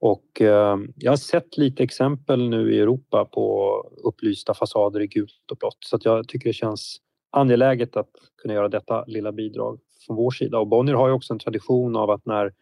Och 0.00 0.40
eh, 0.40 0.76
jag 0.96 1.12
har 1.12 1.16
sett 1.16 1.56
lite 1.56 1.82
exempel 1.82 2.48
nu 2.48 2.74
i 2.74 2.80
Europa 2.80 3.24
på 3.24 3.74
upplysta 4.04 4.54
fasader 4.54 5.00
i 5.00 5.06
gult 5.06 5.50
och 5.50 5.56
blått 5.56 5.78
så 5.80 5.96
att 5.96 6.04
jag 6.04 6.28
tycker 6.28 6.48
det 6.48 6.54
känns 6.54 6.96
angeläget 7.30 7.96
att 7.96 8.10
kunna 8.42 8.54
göra 8.54 8.68
detta 8.68 9.04
lilla 9.04 9.32
bidrag 9.32 9.78
från 10.06 10.16
vår 10.16 10.30
sida. 10.30 10.58
Och 10.58 10.66
Bonnier 10.66 10.94
har 10.94 11.08
ju 11.08 11.14
också 11.14 11.32
en 11.32 11.38
tradition 11.38 11.96
av 11.96 12.10
att 12.10 12.26
när 12.26 12.52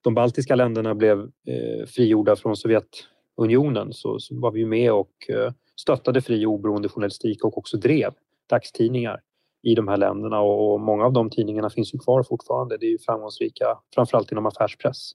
de 0.00 0.14
baltiska 0.14 0.54
länderna 0.54 0.94
blev 0.94 1.20
eh, 1.20 1.86
frigjorda 1.86 2.36
från 2.36 2.56
Sovjetunionen 2.56 3.92
så, 3.92 4.18
så 4.18 4.40
var 4.40 4.50
vi 4.50 4.64
med 4.64 4.92
och 4.92 5.12
eh, 5.28 5.52
stöttade 5.80 6.20
fri 6.20 6.46
och 6.46 6.52
oberoende 6.52 6.88
journalistik 6.88 7.44
och 7.44 7.58
också 7.58 7.76
drev 7.76 8.12
dagstidningar 8.50 9.20
i 9.62 9.74
de 9.74 9.88
här 9.88 9.96
länderna 9.96 10.40
och 10.40 10.80
många 10.80 11.04
av 11.04 11.12
de 11.12 11.30
tidningarna 11.30 11.70
finns 11.70 11.94
ju 11.94 11.98
kvar 11.98 12.22
fortfarande. 12.22 12.76
Det 12.76 12.86
är 12.86 12.90
ju 12.90 12.98
framgångsrika, 12.98 13.64
framförallt 13.94 14.32
inom 14.32 14.46
affärspress, 14.46 15.10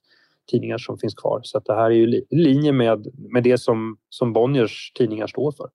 tidningar 0.50 0.78
som 0.78 0.98
finns 0.98 1.14
kvar. 1.14 1.40
Så 1.42 1.58
att 1.58 1.64
det 1.64 1.74
här 1.74 1.84
är 1.84 1.94
ju 1.94 2.16
i 2.16 2.24
linje 2.30 2.72
med, 2.72 3.06
med 3.14 3.42
det 3.42 3.58
som, 3.58 3.96
som 4.08 4.32
Bonniers 4.32 4.92
tidningar 4.94 5.26
står 5.26 5.52
för. 5.52 5.70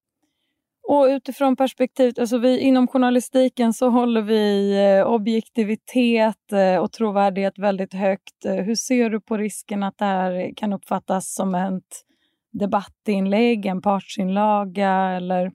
Och 0.84 1.06
utifrån 1.06 1.56
perspektivet, 1.56 2.20
alltså 2.20 2.38
vi, 2.38 2.60
inom 2.60 2.88
journalistiken 2.88 3.74
så 3.74 3.90
håller 3.90 4.22
vi 4.22 4.72
eh, 4.86 5.08
objektivitet 5.08 6.52
eh, 6.52 6.84
och 6.84 6.92
trovärdighet 6.92 7.60
väldigt 7.60 7.94
högt. 7.94 8.46
Eh, 8.46 8.54
hur 8.54 8.76
ser 8.76 9.10
du 9.10 9.22
på 9.22 9.38
risken 9.38 9.84
att 9.84 9.98
det 9.98 10.06
här 10.06 10.54
kan 10.56 10.74
uppfattas 10.74 11.34
som 11.34 11.56
ett 11.56 12.06
debattinlägg, 12.52 13.66
en 13.66 13.82
partsinlaga 13.82 14.92
eller 14.92 15.52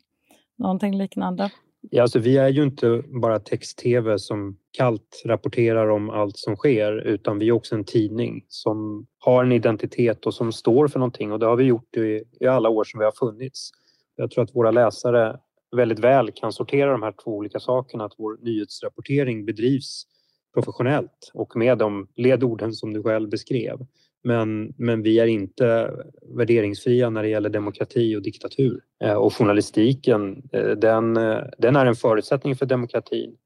någonting 0.58 0.96
liknande? 0.96 1.50
Ja, 1.90 2.02
alltså 2.02 2.18
vi 2.18 2.36
är 2.36 2.48
ju 2.48 2.62
inte 2.62 3.02
bara 3.20 3.38
text-tv 3.38 4.18
som 4.18 4.56
kallt 4.70 5.22
rapporterar 5.24 5.88
om 5.88 6.10
allt 6.10 6.36
som 6.36 6.56
sker 6.56 6.92
utan 6.92 7.38
vi 7.38 7.48
är 7.48 7.52
också 7.52 7.74
en 7.74 7.84
tidning 7.84 8.44
som 8.48 9.06
har 9.18 9.44
en 9.44 9.52
identitet 9.52 10.26
och 10.26 10.34
som 10.34 10.52
står 10.52 10.88
för 10.88 10.98
någonting 10.98 11.32
och 11.32 11.38
det 11.38 11.46
har 11.46 11.56
vi 11.56 11.64
gjort 11.64 11.96
i, 11.96 12.24
i 12.40 12.46
alla 12.46 12.68
år 12.68 12.84
som 12.84 12.98
vi 12.98 13.04
har 13.04 13.12
funnits. 13.12 13.70
Jag 14.16 14.30
tror 14.30 14.44
att 14.44 14.54
våra 14.54 14.70
läsare 14.70 15.36
väldigt 15.76 15.98
väl 15.98 16.32
kan 16.34 16.52
sortera 16.52 16.92
de 16.92 17.02
här 17.02 17.14
två 17.24 17.30
olika 17.30 17.60
sakerna, 17.60 18.04
att 18.04 18.14
vår 18.18 18.38
nyhetsrapportering 18.42 19.44
bedrivs 19.44 20.06
professionellt 20.54 21.30
och 21.34 21.56
med 21.56 21.78
de 21.78 22.08
ledorden 22.16 22.72
som 22.72 22.92
du 22.92 23.02
själv 23.02 23.28
beskrev. 23.28 23.86
Men, 24.24 24.74
men 24.76 25.02
vi 25.02 25.18
är 25.18 25.26
inte 25.26 25.90
värderingsfria 26.36 27.10
när 27.10 27.22
det 27.22 27.28
gäller 27.28 27.50
demokrati 27.50 28.16
och 28.16 28.22
diktatur. 28.22 28.80
Eh, 29.04 29.14
och 29.14 29.34
journalistiken, 29.34 30.42
eh, 30.52 30.70
den, 30.70 31.16
eh, 31.16 31.38
den 31.58 31.76
är 31.76 31.86
en 31.86 31.94
förutsättning 31.94 32.56
för 32.56 32.66
demokratin. 32.66 33.36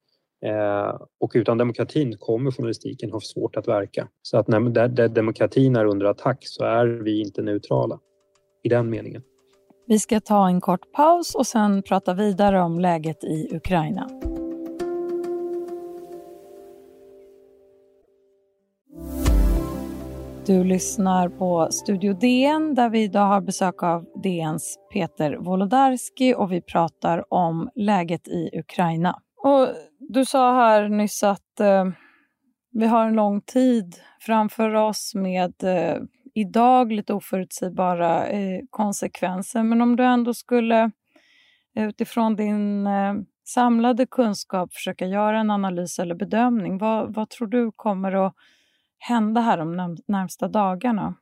Och 1.21 1.33
utan 1.35 1.59
demokratin 1.59 2.17
kommer 2.19 2.51
journalistiken 2.51 3.11
ha 3.11 3.21
svårt 3.21 3.57
att 3.57 3.69
verka. 3.69 4.09
Så 4.23 4.39
att 4.39 4.49
när, 4.49 4.61
där, 4.61 4.89
där 4.89 5.09
demokratin 5.09 5.77
är 5.77 5.85
under 5.85 6.07
attack 6.07 6.39
så 6.41 6.65
är 6.65 6.87
vi 6.87 7.21
inte 7.21 7.43
neutrala 7.43 7.99
i 8.63 8.69
den 8.69 8.91
meningen. 8.91 9.23
Vi 9.87 9.99
ska 9.99 10.21
ta 10.21 10.49
en 10.49 10.61
kort 10.61 10.93
paus 10.93 11.35
och 11.35 11.47
sen 11.47 11.83
prata 11.83 12.15
vidare 12.15 12.61
om 12.61 12.81
läget 12.81 13.25
i 13.25 13.49
Ukraina. 13.53 14.09
Du 20.49 20.65
lyssnar 20.65 21.29
på 21.29 21.69
Studio 21.71 22.13
DN 22.13 22.75
där 22.75 22.91
vi 22.91 23.03
idag 23.03 23.27
har 23.27 23.41
besök 23.41 23.83
av 23.83 24.05
DNs 24.23 24.79
Peter 24.93 25.37
Wolodarski 25.37 26.35
och 26.35 26.53
vi 26.53 26.61
pratar 26.61 27.35
om 27.35 27.71
läget 27.75 28.29
i 28.29 28.51
Ukraina. 28.59 29.21
Och 29.37 29.69
du 29.99 30.25
sa 30.25 30.55
här 30.55 30.89
nyss 30.89 31.23
att 31.23 31.61
eh, 31.61 31.85
vi 32.73 32.87
har 32.87 33.07
en 33.07 33.15
lång 33.15 33.41
tid 33.41 33.97
framför 34.21 34.75
oss 34.75 35.15
med 35.15 35.65
eh, 35.65 36.03
idag 36.35 36.93
lite 36.93 37.15
oförutsägbara 37.15 38.27
eh, 38.27 38.61
konsekvenser. 38.71 39.63
Men 39.63 39.83
om 39.83 39.97
du 39.97 40.05
ändå 40.05 40.35
skulle 40.35 40.91
eh, 41.77 41.89
utifrån 41.89 42.37
din 42.37 42.87
eh, 42.87 43.15
samlade 43.45 44.07
kunskap 44.07 44.73
försöka 44.73 45.07
göra 45.07 45.41
en 45.41 45.51
analys 45.51 45.99
eller 45.99 46.15
bedömning, 46.15 46.79
vad, 46.79 47.15
vad 47.15 47.31
tror 47.31 47.49
du 47.49 47.73
kommer 47.77 48.27
att 48.27 48.35
hända 48.99 49.41
här 49.41 49.59
de 49.59 49.97
närmsta 50.07 50.49
dagarna? 50.49 51.15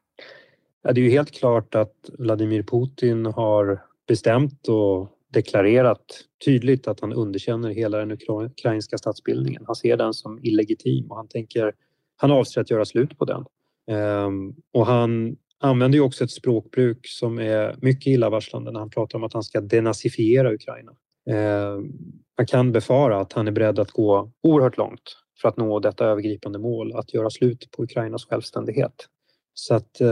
Ja, 0.83 0.92
det 0.92 1.00
är 1.00 1.04
ju 1.04 1.11
helt 1.11 1.30
klart 1.30 1.75
att 1.75 2.11
Vladimir 2.18 2.62
Putin 2.62 3.26
har 3.26 3.83
bestämt 4.09 4.68
och 4.68 5.09
deklarerat 5.33 6.04
tydligt 6.45 6.88
att 6.88 7.00
han 7.00 7.12
underkänner 7.12 7.71
hela 7.71 7.99
den 7.99 8.18
ukrainska 8.28 8.99
statsbildningen. 8.99 9.62
Han 9.66 9.76
ser 9.76 9.97
den 9.97 10.14
som 10.14 10.38
illegitim 10.42 11.11
och 11.11 11.16
han 11.16 11.28
tänker, 11.28 11.73
han 12.16 12.30
avser 12.30 12.61
att 12.61 12.71
göra 12.71 12.85
slut 12.85 13.18
på 13.18 13.25
den. 13.25 13.45
Ehm, 13.90 14.54
och 14.73 14.87
han 14.87 15.37
använder 15.61 15.99
ju 15.99 16.04
också 16.04 16.25
ett 16.25 16.30
språkbruk 16.30 16.99
som 17.02 17.38
är 17.38 17.76
mycket 17.83 18.06
illavarslande 18.06 18.73
när 18.73 18.80
han 18.80 18.90
pratar 18.90 19.18
om 19.18 19.25
att 19.25 19.33
han 19.33 19.42
ska 19.42 19.61
denazifiera 19.61 20.54
Ukraina. 20.54 20.92
Ehm, 21.30 21.92
man 22.38 22.47
kan 22.47 22.73
befara 22.73 23.21
att 23.21 23.33
han 23.33 23.49
är 23.49 23.52
beredd 23.52 23.78
att 23.78 23.90
gå 23.90 24.33
oerhört 24.42 24.76
långt 24.76 25.16
för 25.40 25.49
att 25.49 25.57
nå 25.57 25.78
detta 25.78 26.05
övergripande 26.05 26.59
mål, 26.59 26.97
att 26.97 27.14
göra 27.14 27.31
slut 27.31 27.69
på 27.71 27.83
Ukrainas 27.83 28.25
självständighet. 28.25 29.09
Så 29.55 29.75
att 29.75 30.00
eh, 30.00 30.09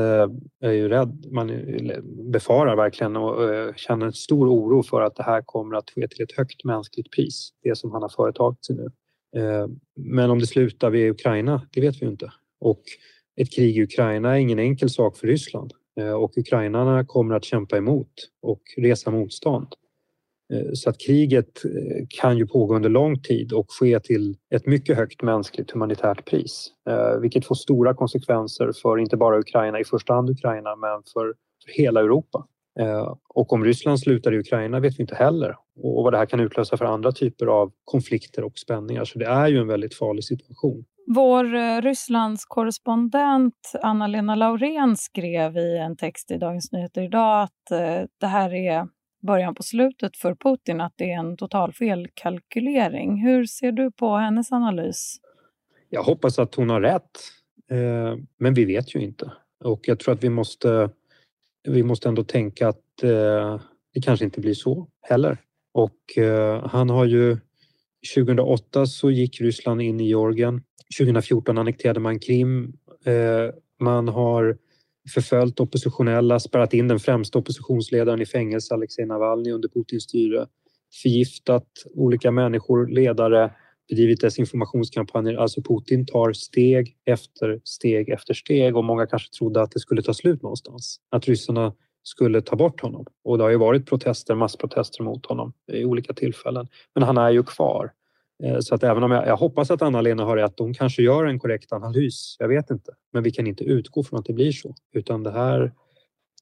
jag 0.59 0.71
är 0.71 0.73
ju 0.73 0.89
rädd, 0.89 1.27
man 1.31 1.51
befarar 2.33 2.77
verkligen 2.77 3.17
och 3.17 3.55
eh, 3.55 3.75
känner 3.75 4.07
en 4.07 4.13
stor 4.13 4.49
oro 4.49 4.83
för 4.83 5.01
att 5.01 5.17
det 5.17 5.23
här 5.23 5.43
kommer 5.43 5.77
att 5.77 5.91
ske 5.91 6.09
till 6.09 6.23
ett 6.23 6.37
högt 6.37 6.65
mänskligt 6.65 7.11
pris, 7.11 7.51
det 7.63 7.77
som 7.77 7.93
han 7.93 8.03
har 8.03 8.09
företagit 8.09 8.65
sig 8.65 8.77
nu. 8.77 8.91
Eh, 9.37 9.67
men 9.97 10.31
om 10.31 10.39
det 10.39 10.47
slutar 10.47 10.91
vid 10.91 11.11
Ukraina, 11.11 11.69
det 11.73 11.81
vet 11.81 12.03
vi 12.03 12.05
ju 12.05 12.11
inte. 12.11 12.33
Och 12.61 12.83
ett 13.37 13.53
krig 13.53 13.77
i 13.77 13.83
Ukraina 13.83 14.35
är 14.35 14.41
ingen 14.41 14.59
enkel 14.59 14.91
sak 14.91 15.17
för 15.17 15.27
Ryssland 15.27 15.73
eh, 16.01 16.13
och 16.13 16.39
ukrainarna 16.39 17.05
kommer 17.05 17.35
att 17.35 17.45
kämpa 17.45 17.77
emot 17.77 18.13
och 18.43 18.63
resa 18.77 19.11
motstånd. 19.11 19.69
Eh, 20.55 20.73
så 20.73 20.91
att 20.91 21.01
kriget 21.01 21.65
eh, 21.65 22.07
kan 22.09 22.39
ju 22.39 22.47
pågå 22.47 22.77
under 22.77 22.89
lång 22.89 23.23
tid 23.23 23.53
och 23.53 23.67
ske 23.69 24.01
till 24.01 24.37
ett 24.55 24.67
mycket 24.67 24.97
högt 24.97 25.23
mänskligt 25.23 25.71
humanitärt 25.71 26.25
pris. 26.25 26.73
Eh, 26.89 27.21
vilket 27.21 27.47
får 27.47 27.55
stora 27.55 27.95
konsekvenser 27.95 28.73
för 28.83 28.99
inte 28.99 29.17
bara 29.17 29.39
Ukraina, 29.39 29.81
i 29.81 29.85
första 29.85 30.15
hand 30.15 30.31
Ukraina, 30.31 30.77
men 30.77 31.03
för, 31.13 31.35
för 31.65 31.83
hela 31.83 32.01
Europa. 32.01 32.47
Och 33.29 33.53
om 33.53 33.65
Ryssland 33.65 34.01
slutar 34.01 34.35
i 34.35 34.39
Ukraina 34.39 34.81
vet 34.81 34.99
vi 34.99 35.01
inte 35.01 35.15
heller 35.15 35.57
och 35.83 36.05
vad 36.05 36.13
det 36.13 36.19
här 36.19 36.27
kan 36.27 36.41
utlösa 36.41 36.77
för 36.77 36.85
andra 36.85 37.13
typer 37.13 37.47
av 37.47 37.73
konflikter 37.85 38.45
och 38.45 38.59
spänningar. 38.59 39.05
Så 39.05 39.19
det 39.19 39.25
är 39.25 39.49
ju 39.49 39.59
en 39.59 39.67
väldigt 39.67 39.95
farlig 39.95 40.25
situation. 40.25 40.85
Vår 41.07 41.81
Rysslands 41.83 42.45
korrespondent 42.45 43.73
Anna-Lena 43.83 44.35
Laurén 44.35 44.97
skrev 44.97 45.57
i 45.57 45.79
en 45.79 45.97
text 45.97 46.31
i 46.31 46.39
Dagens 46.39 46.73
Nyheter 46.73 47.03
idag 47.03 47.43
att 47.43 47.79
det 48.21 48.27
här 48.27 48.55
är 48.55 48.89
början 49.27 49.55
på 49.55 49.63
slutet 49.63 50.17
för 50.17 50.35
Putin 50.35 50.81
att 50.81 50.93
det 50.97 51.11
är 51.11 51.19
en 51.19 51.37
total 51.37 51.73
felkalkylering. 51.73 53.23
Hur 53.23 53.47
ser 53.47 53.73
du 53.73 53.91
på 53.91 54.17
hennes 54.17 54.53
analys? 54.53 55.17
Jag 55.89 56.03
hoppas 56.03 56.39
att 56.39 56.55
hon 56.55 56.71
har 56.71 56.81
rätt, 56.81 57.11
eh, 57.71 58.19
men 58.39 58.55
vi 58.55 58.65
vet 58.65 58.95
ju 58.95 59.01
inte. 59.01 59.33
Och 59.65 59.89
jag 59.89 59.99
tror 59.99 60.15
att 60.15 60.25
vi 60.25 60.29
måste, 60.29 60.91
vi 61.69 61.83
måste 61.83 62.09
ändå 62.09 62.25
tänka 62.25 62.69
att 62.69 63.03
eh, 63.03 63.61
det 63.95 64.01
kanske 64.05 64.25
inte 64.25 64.41
blir 64.41 64.55
så 64.55 64.89
heller. 65.03 65.39
Och 65.73 66.19
eh, 66.19 66.67
han 66.67 66.91
har 66.91 67.05
ju 67.05 67.39
2008 68.15 68.87
så 68.87 69.11
gick 69.11 69.41
Ryssland 69.41 69.83
in 69.83 70.01
i 70.01 70.05
Georgien. 70.05 70.63
2014 70.99 71.59
annekterade 71.59 72.01
man 72.01 72.19
Krim. 72.19 72.73
Man 73.81 74.09
har 74.09 74.59
förföljt 75.15 75.61
oppositionella, 75.61 76.41
spärrat 76.41 76.75
in 76.75 76.89
den 76.89 77.01
främsta 77.01 77.39
oppositionsledaren 77.39 78.21
i 78.21 78.27
fängelse, 78.27 78.75
Alexej 78.75 79.07
Navalny, 79.07 79.51
under 79.51 79.69
Putins 79.69 80.05
styre, 80.05 80.47
förgiftat 81.03 81.69
olika 81.95 82.31
människor, 82.31 82.87
ledare, 82.87 83.51
bedrivit 83.89 84.21
desinformationskampanjer. 84.21 85.35
Alltså 85.35 85.63
Putin 85.63 86.07
tar 86.07 86.33
steg 86.33 86.97
efter 87.05 87.61
steg 87.65 88.09
efter 88.09 88.35
steg 88.35 88.77
och 88.77 88.85
många 88.85 89.07
kanske 89.07 89.39
trodde 89.39 89.63
att 89.63 89.71
det 89.71 89.81
skulle 89.81 90.03
ta 90.03 90.15
slut 90.15 90.43
någonstans. 90.43 91.01
Att 91.11 91.29
ryssarna 91.29 91.75
skulle 92.03 92.43
ta 92.43 92.57
bort 92.57 92.81
honom. 92.81 93.07
Och 93.25 93.39
det 93.39 93.45
har 93.45 93.51
ju 93.51 93.59
varit 93.59 93.87
protester, 93.87 94.35
massprotester 94.35 95.03
mot 95.03 95.27
honom 95.27 95.53
i 95.73 95.85
olika 95.85 96.13
tillfällen. 96.13 96.69
Men 96.95 97.03
han 97.03 97.19
är 97.19 97.31
ju 97.31 97.43
kvar. 97.43 97.93
Eh, 98.43 98.59
så 98.61 98.75
att 98.75 98.83
även 98.83 99.03
om 99.03 99.11
jag, 99.11 99.27
jag 99.27 99.37
hoppas 99.37 99.71
att 99.71 99.83
Anna-Lena 99.83 100.25
har 100.25 100.37
rätt, 100.37 100.59
hon 100.59 100.75
kanske 100.75 101.03
gör 101.03 101.25
en 101.25 101.39
korrekt 101.39 101.73
analys, 101.73 102.37
jag 102.39 102.49
vet 102.49 102.71
inte. 102.71 102.93
Men 103.13 103.23
vi 103.23 103.31
kan 103.31 103.47
inte 103.47 103.65
utgå 103.65 104.05
från 104.05 104.19
att 104.19 104.27
det 104.27 104.33
blir 104.33 104.53
så, 104.53 104.75
utan 104.93 105.23
det 105.23 105.31
här, 105.31 105.73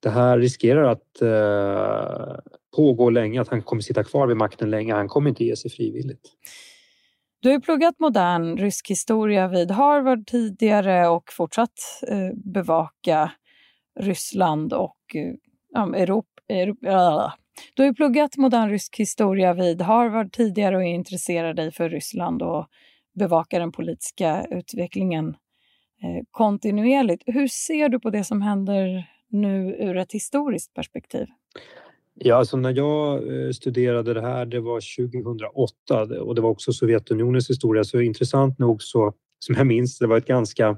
det 0.02 0.10
här 0.10 0.38
riskerar 0.38 0.82
att 0.82 1.22
eh, 1.22 2.36
pågå 2.76 3.10
länge, 3.10 3.40
att 3.40 3.48
han 3.48 3.62
kommer 3.62 3.82
sitta 3.82 4.04
kvar 4.04 4.26
vid 4.26 4.36
makten 4.36 4.70
länge. 4.70 4.94
Han 4.94 5.08
kommer 5.08 5.30
inte 5.30 5.44
ge 5.44 5.56
sig 5.56 5.70
frivilligt. 5.70 6.28
Du 7.40 7.50
har 7.50 7.60
pluggat 7.60 7.94
modern 7.98 8.56
rysk 8.56 8.90
historia 8.90 9.48
vid 9.48 9.70
Harvard 9.70 10.26
tidigare 10.26 11.08
och 11.08 11.32
fortsatt 11.32 11.72
eh, 12.08 12.30
bevaka 12.34 13.32
Ryssland 14.00 14.72
och 14.72 14.96
eh, 15.14 16.00
Europa, 16.00 16.42
Europa, 16.48 17.32
du 17.74 17.82
har 17.82 17.88
ju 17.88 17.94
pluggat 17.94 18.36
modern 18.36 18.70
rysk 18.70 18.96
historia 18.98 19.54
vid 19.54 19.82
Harvard 19.82 20.32
tidigare 20.32 20.76
och 20.76 20.82
är 20.82 20.94
intresserad 20.94 21.56
dig 21.56 21.72
för 21.72 21.88
Ryssland 21.88 22.42
och 22.42 22.66
bevakar 23.14 23.60
den 23.60 23.72
politiska 23.72 24.46
utvecklingen 24.50 25.28
eh, 26.02 26.24
kontinuerligt. 26.30 27.22
Hur 27.26 27.48
ser 27.48 27.88
du 27.88 28.00
på 28.00 28.10
det 28.10 28.24
som 28.24 28.42
händer 28.42 29.10
nu 29.28 29.76
ur 29.78 29.96
ett 29.96 30.12
historiskt 30.12 30.74
perspektiv? 30.74 31.26
Ja, 32.14 32.36
alltså 32.36 32.56
när 32.56 32.72
jag 32.72 33.14
eh, 33.14 33.50
studerade 33.50 34.14
det 34.14 34.20
här, 34.20 34.46
det 34.46 34.60
var 34.60 35.08
2008 35.08 36.22
och 36.22 36.34
det 36.34 36.40
var 36.40 36.50
också 36.50 36.72
Sovjetunionens 36.72 37.50
historia, 37.50 37.84
så 37.84 38.00
intressant 38.00 38.58
nog 38.58 38.82
så, 38.82 39.12
som 39.38 39.54
jag 39.54 39.66
minns, 39.66 39.98
det 39.98 40.06
var 40.06 40.16
ett 40.16 40.26
ganska 40.26 40.76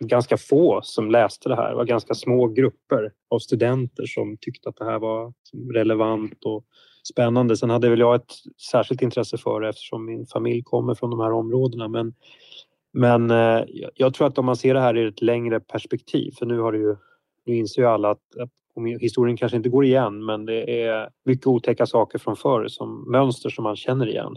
ganska 0.00 0.36
få 0.36 0.80
som 0.82 1.10
läste 1.10 1.48
det 1.48 1.56
här. 1.56 1.70
Det 1.70 1.76
var 1.76 1.84
ganska 1.84 2.14
små 2.14 2.46
grupper 2.46 3.12
av 3.30 3.38
studenter 3.38 4.06
som 4.06 4.36
tyckte 4.40 4.68
att 4.68 4.76
det 4.76 4.84
här 4.84 4.98
var 4.98 5.32
relevant 5.74 6.44
och 6.44 6.64
spännande. 7.12 7.56
Sen 7.56 7.70
hade 7.70 7.90
väl 7.90 8.00
jag 8.00 8.14
ett 8.14 8.34
särskilt 8.70 9.02
intresse 9.02 9.38
för 9.38 9.60
det 9.60 9.68
eftersom 9.68 10.04
min 10.04 10.26
familj 10.26 10.62
kommer 10.62 10.94
från 10.94 11.10
de 11.10 11.20
här 11.20 11.32
områdena. 11.32 11.88
Men, 11.88 12.14
men 12.92 13.30
eh, 13.30 13.64
jag 13.94 14.14
tror 14.14 14.26
att 14.26 14.38
om 14.38 14.46
man 14.46 14.56
ser 14.56 14.74
det 14.74 14.80
här 14.80 14.96
i 14.96 15.08
ett 15.08 15.22
längre 15.22 15.60
perspektiv, 15.60 16.32
för 16.38 16.46
nu 16.46 16.58
har 16.58 16.72
det 16.72 16.78
ju, 16.78 16.96
nu 17.46 17.56
inser 17.56 17.82
ju 17.82 17.88
alla 17.88 18.10
att 18.10 18.20
historien 19.00 19.36
kanske 19.36 19.56
inte 19.56 19.68
går 19.68 19.84
igen 19.84 20.24
men 20.24 20.44
det 20.44 20.82
är 20.82 21.08
mycket 21.24 21.46
otäcka 21.46 21.86
saker 21.86 22.18
från 22.18 22.36
förr 22.36 22.68
som 22.68 23.10
mönster 23.10 23.50
som 23.50 23.64
man 23.64 23.76
känner 23.76 24.08
igen 24.08 24.36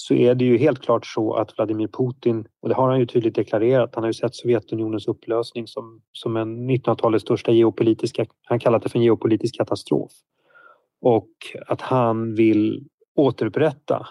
så 0.00 0.14
är 0.14 0.34
det 0.34 0.44
ju 0.44 0.58
helt 0.58 0.80
klart 0.80 1.06
så 1.06 1.34
att 1.34 1.58
Vladimir 1.58 1.88
Putin, 1.88 2.44
och 2.62 2.68
det 2.68 2.74
har 2.74 2.88
han 2.90 3.00
ju 3.00 3.06
tydligt 3.06 3.34
deklarerat, 3.34 3.94
han 3.94 4.04
har 4.04 4.08
ju 4.08 4.14
sett 4.14 4.34
Sovjetunionens 4.34 5.08
upplösning 5.08 5.66
som, 5.66 6.00
som 6.12 6.36
en 6.36 6.70
1900-talets 6.70 7.22
största 7.22 7.52
geopolitiska, 7.52 8.26
han 8.44 8.60
kallar 8.60 8.78
det 8.78 8.88
för 8.88 8.98
en 8.98 9.04
geopolitisk 9.04 9.56
katastrof. 9.56 10.12
Och 11.00 11.30
att 11.66 11.80
han 11.80 12.34
vill 12.34 12.84
återupprätta 13.16 14.06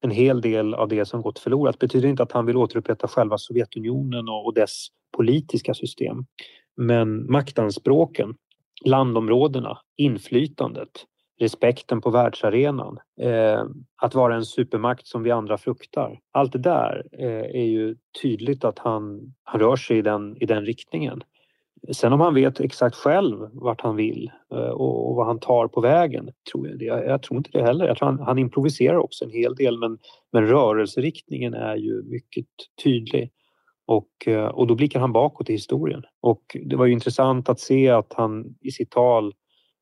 en 0.00 0.10
hel 0.10 0.40
del 0.40 0.74
av 0.74 0.88
det 0.88 1.04
som 1.04 1.22
gått 1.22 1.38
förlorat. 1.38 1.78
Betyder 1.78 2.08
inte 2.08 2.22
att 2.22 2.32
han 2.32 2.46
vill 2.46 2.56
återupprätta 2.56 3.08
själva 3.08 3.38
Sovjetunionen 3.38 4.28
och 4.28 4.54
dess 4.54 4.86
politiska 5.16 5.74
system. 5.74 6.26
Men 6.76 7.32
maktanspråken, 7.32 8.34
landområdena, 8.84 9.78
inflytandet, 9.96 10.90
respekten 11.40 12.00
på 12.00 12.10
världsarenan, 12.10 12.98
eh, 13.20 13.64
att 14.02 14.14
vara 14.14 14.34
en 14.34 14.44
supermakt 14.44 15.06
som 15.06 15.22
vi 15.22 15.30
andra 15.30 15.58
fruktar. 15.58 16.20
Allt 16.32 16.52
det 16.52 16.58
där 16.58 17.06
eh, 17.12 17.60
är 17.60 17.64
ju 17.64 17.96
tydligt 18.22 18.64
att 18.64 18.78
han, 18.78 19.34
han 19.42 19.60
rör 19.60 19.76
sig 19.76 19.98
i 19.98 20.02
den, 20.02 20.36
i 20.42 20.46
den 20.46 20.64
riktningen. 20.64 21.22
Sen 21.92 22.12
om 22.12 22.20
han 22.20 22.34
vet 22.34 22.60
exakt 22.60 22.96
själv 22.96 23.48
vart 23.52 23.80
han 23.80 23.96
vill 23.96 24.30
eh, 24.54 24.58
och, 24.58 25.10
och 25.10 25.16
vad 25.16 25.26
han 25.26 25.38
tar 25.38 25.68
på 25.68 25.80
vägen, 25.80 26.30
tror 26.52 26.68
jag, 26.68 26.82
jag, 26.82 27.06
jag 27.06 27.22
tror 27.22 27.36
inte 27.36 27.50
det 27.52 27.62
heller. 27.62 27.86
Jag 27.86 27.96
tror 27.96 28.08
han, 28.08 28.20
han, 28.20 28.38
improviserar 28.38 28.96
också 28.96 29.24
en 29.24 29.30
hel 29.30 29.54
del 29.54 29.78
men, 29.78 29.98
men 30.32 30.46
rörelseriktningen 30.46 31.54
är 31.54 31.76
ju 31.76 32.02
mycket 32.02 32.46
tydlig. 32.84 33.30
Och, 33.86 34.28
eh, 34.28 34.46
och 34.46 34.66
då 34.66 34.74
blickar 34.74 35.00
han 35.00 35.12
bakåt 35.12 35.50
i 35.50 35.52
historien. 35.52 36.02
Och 36.20 36.56
det 36.64 36.76
var 36.76 36.86
ju 36.86 36.92
intressant 36.92 37.48
att 37.48 37.60
se 37.60 37.90
att 37.90 38.12
han 38.12 38.54
i 38.60 38.70
sitt 38.70 38.90
tal 38.90 39.32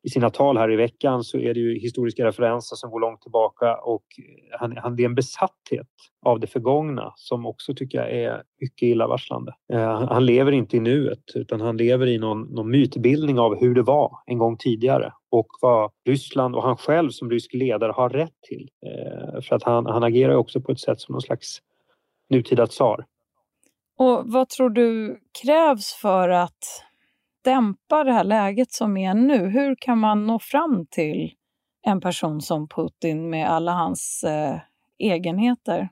i 0.02 0.10
sina 0.10 0.30
tal 0.30 0.58
här 0.58 0.72
i 0.72 0.76
veckan 0.76 1.24
så 1.24 1.38
är 1.38 1.54
det 1.54 1.60
ju 1.60 1.78
historiska 1.78 2.24
referenser 2.24 2.76
som 2.76 2.90
går 2.90 3.00
långt 3.00 3.22
tillbaka 3.22 3.76
och 3.76 4.04
han, 4.50 4.76
han, 4.76 4.96
det 4.96 5.02
är 5.02 5.04
en 5.04 5.14
besatthet 5.14 5.86
av 6.26 6.40
det 6.40 6.46
förgångna 6.46 7.12
som 7.16 7.46
också 7.46 7.74
tycker 7.74 7.98
jag 7.98 8.10
är 8.10 8.42
mycket 8.60 8.82
illavarslande. 8.82 9.54
Eh, 9.72 10.08
han 10.08 10.26
lever 10.26 10.52
inte 10.52 10.76
i 10.76 10.80
nuet 10.80 11.24
utan 11.34 11.60
han 11.60 11.76
lever 11.76 12.06
i 12.06 12.18
någon, 12.18 12.42
någon 12.42 12.70
mytbildning 12.70 13.38
av 13.38 13.60
hur 13.60 13.74
det 13.74 13.82
var 13.82 14.18
en 14.26 14.38
gång 14.38 14.56
tidigare 14.56 15.12
och 15.30 15.46
vad 15.60 15.90
Ryssland 16.06 16.56
och 16.56 16.62
han 16.62 16.76
själv 16.76 17.10
som 17.10 17.30
rysk 17.30 17.54
ledare 17.54 17.92
har 17.92 18.08
rätt 18.08 18.42
till. 18.48 18.70
Eh, 18.86 19.40
för 19.42 19.56
att 19.56 19.62
han, 19.62 19.86
han 19.86 20.02
agerar 20.02 20.34
också 20.34 20.60
på 20.60 20.72
ett 20.72 20.80
sätt 20.80 21.00
som 21.00 21.12
någon 21.12 21.22
slags 21.22 21.58
nutida 22.30 22.66
tsar. 22.66 23.04
Och 23.98 24.22
vad 24.24 24.48
tror 24.48 24.70
du 24.70 25.20
krävs 25.42 25.92
för 25.92 26.28
att 26.28 26.84
dämpa 27.44 28.04
det 28.04 28.12
här 28.12 28.24
läget 28.24 28.72
som 28.72 28.96
är 28.96 29.14
nu? 29.14 29.48
Hur 29.48 29.76
kan 29.78 29.98
man 29.98 30.26
nå 30.26 30.38
fram 30.38 30.86
till 30.86 31.32
en 31.86 32.00
person 32.00 32.40
som 32.40 32.68
Putin 32.68 33.30
med 33.30 33.50
alla 33.50 33.72
hans 33.72 34.24
eh, 34.24 34.60
egenheter? 34.98 35.88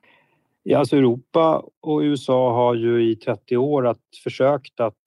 Ja, 0.62 0.78
alltså 0.78 0.96
Europa 0.96 1.64
och 1.80 2.00
USA 2.00 2.54
har 2.54 2.74
ju 2.74 3.10
i 3.10 3.16
30 3.16 3.56
år 3.56 3.86
att 3.86 4.00
försökt 4.24 4.80
att 4.80 4.98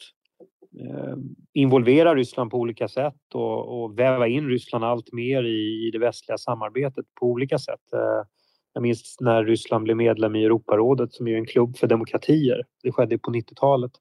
eh, 0.80 1.16
involvera 1.54 2.16
Ryssland 2.16 2.52
på 2.52 2.58
olika 2.58 2.88
sätt 2.88 3.34
och, 3.34 3.84
och 3.84 4.00
väva 4.00 4.28
in 4.28 4.48
Ryssland 4.48 4.86
allt 4.86 5.14
mer 5.14 5.44
i, 5.44 5.88
i 5.88 5.92
det 5.92 6.00
västliga 6.00 6.38
samarbetet 6.38 7.06
på 7.20 7.26
olika 7.26 7.60
sätt. 7.60 7.94
Eh, 7.94 8.28
jag 8.74 8.82
minns 8.82 9.18
när 9.20 9.44
Ryssland 9.44 9.84
blev 9.84 9.98
medlem 9.98 10.36
i 10.36 10.46
Europarådet 10.46 11.14
som 11.14 11.28
är 11.28 11.36
en 11.36 11.46
klubb 11.46 11.78
för 11.78 11.88
demokratier. 11.88 12.64
Det 12.84 12.92
skedde 12.92 13.18
på 13.18 13.32
90-talet. 13.32 13.92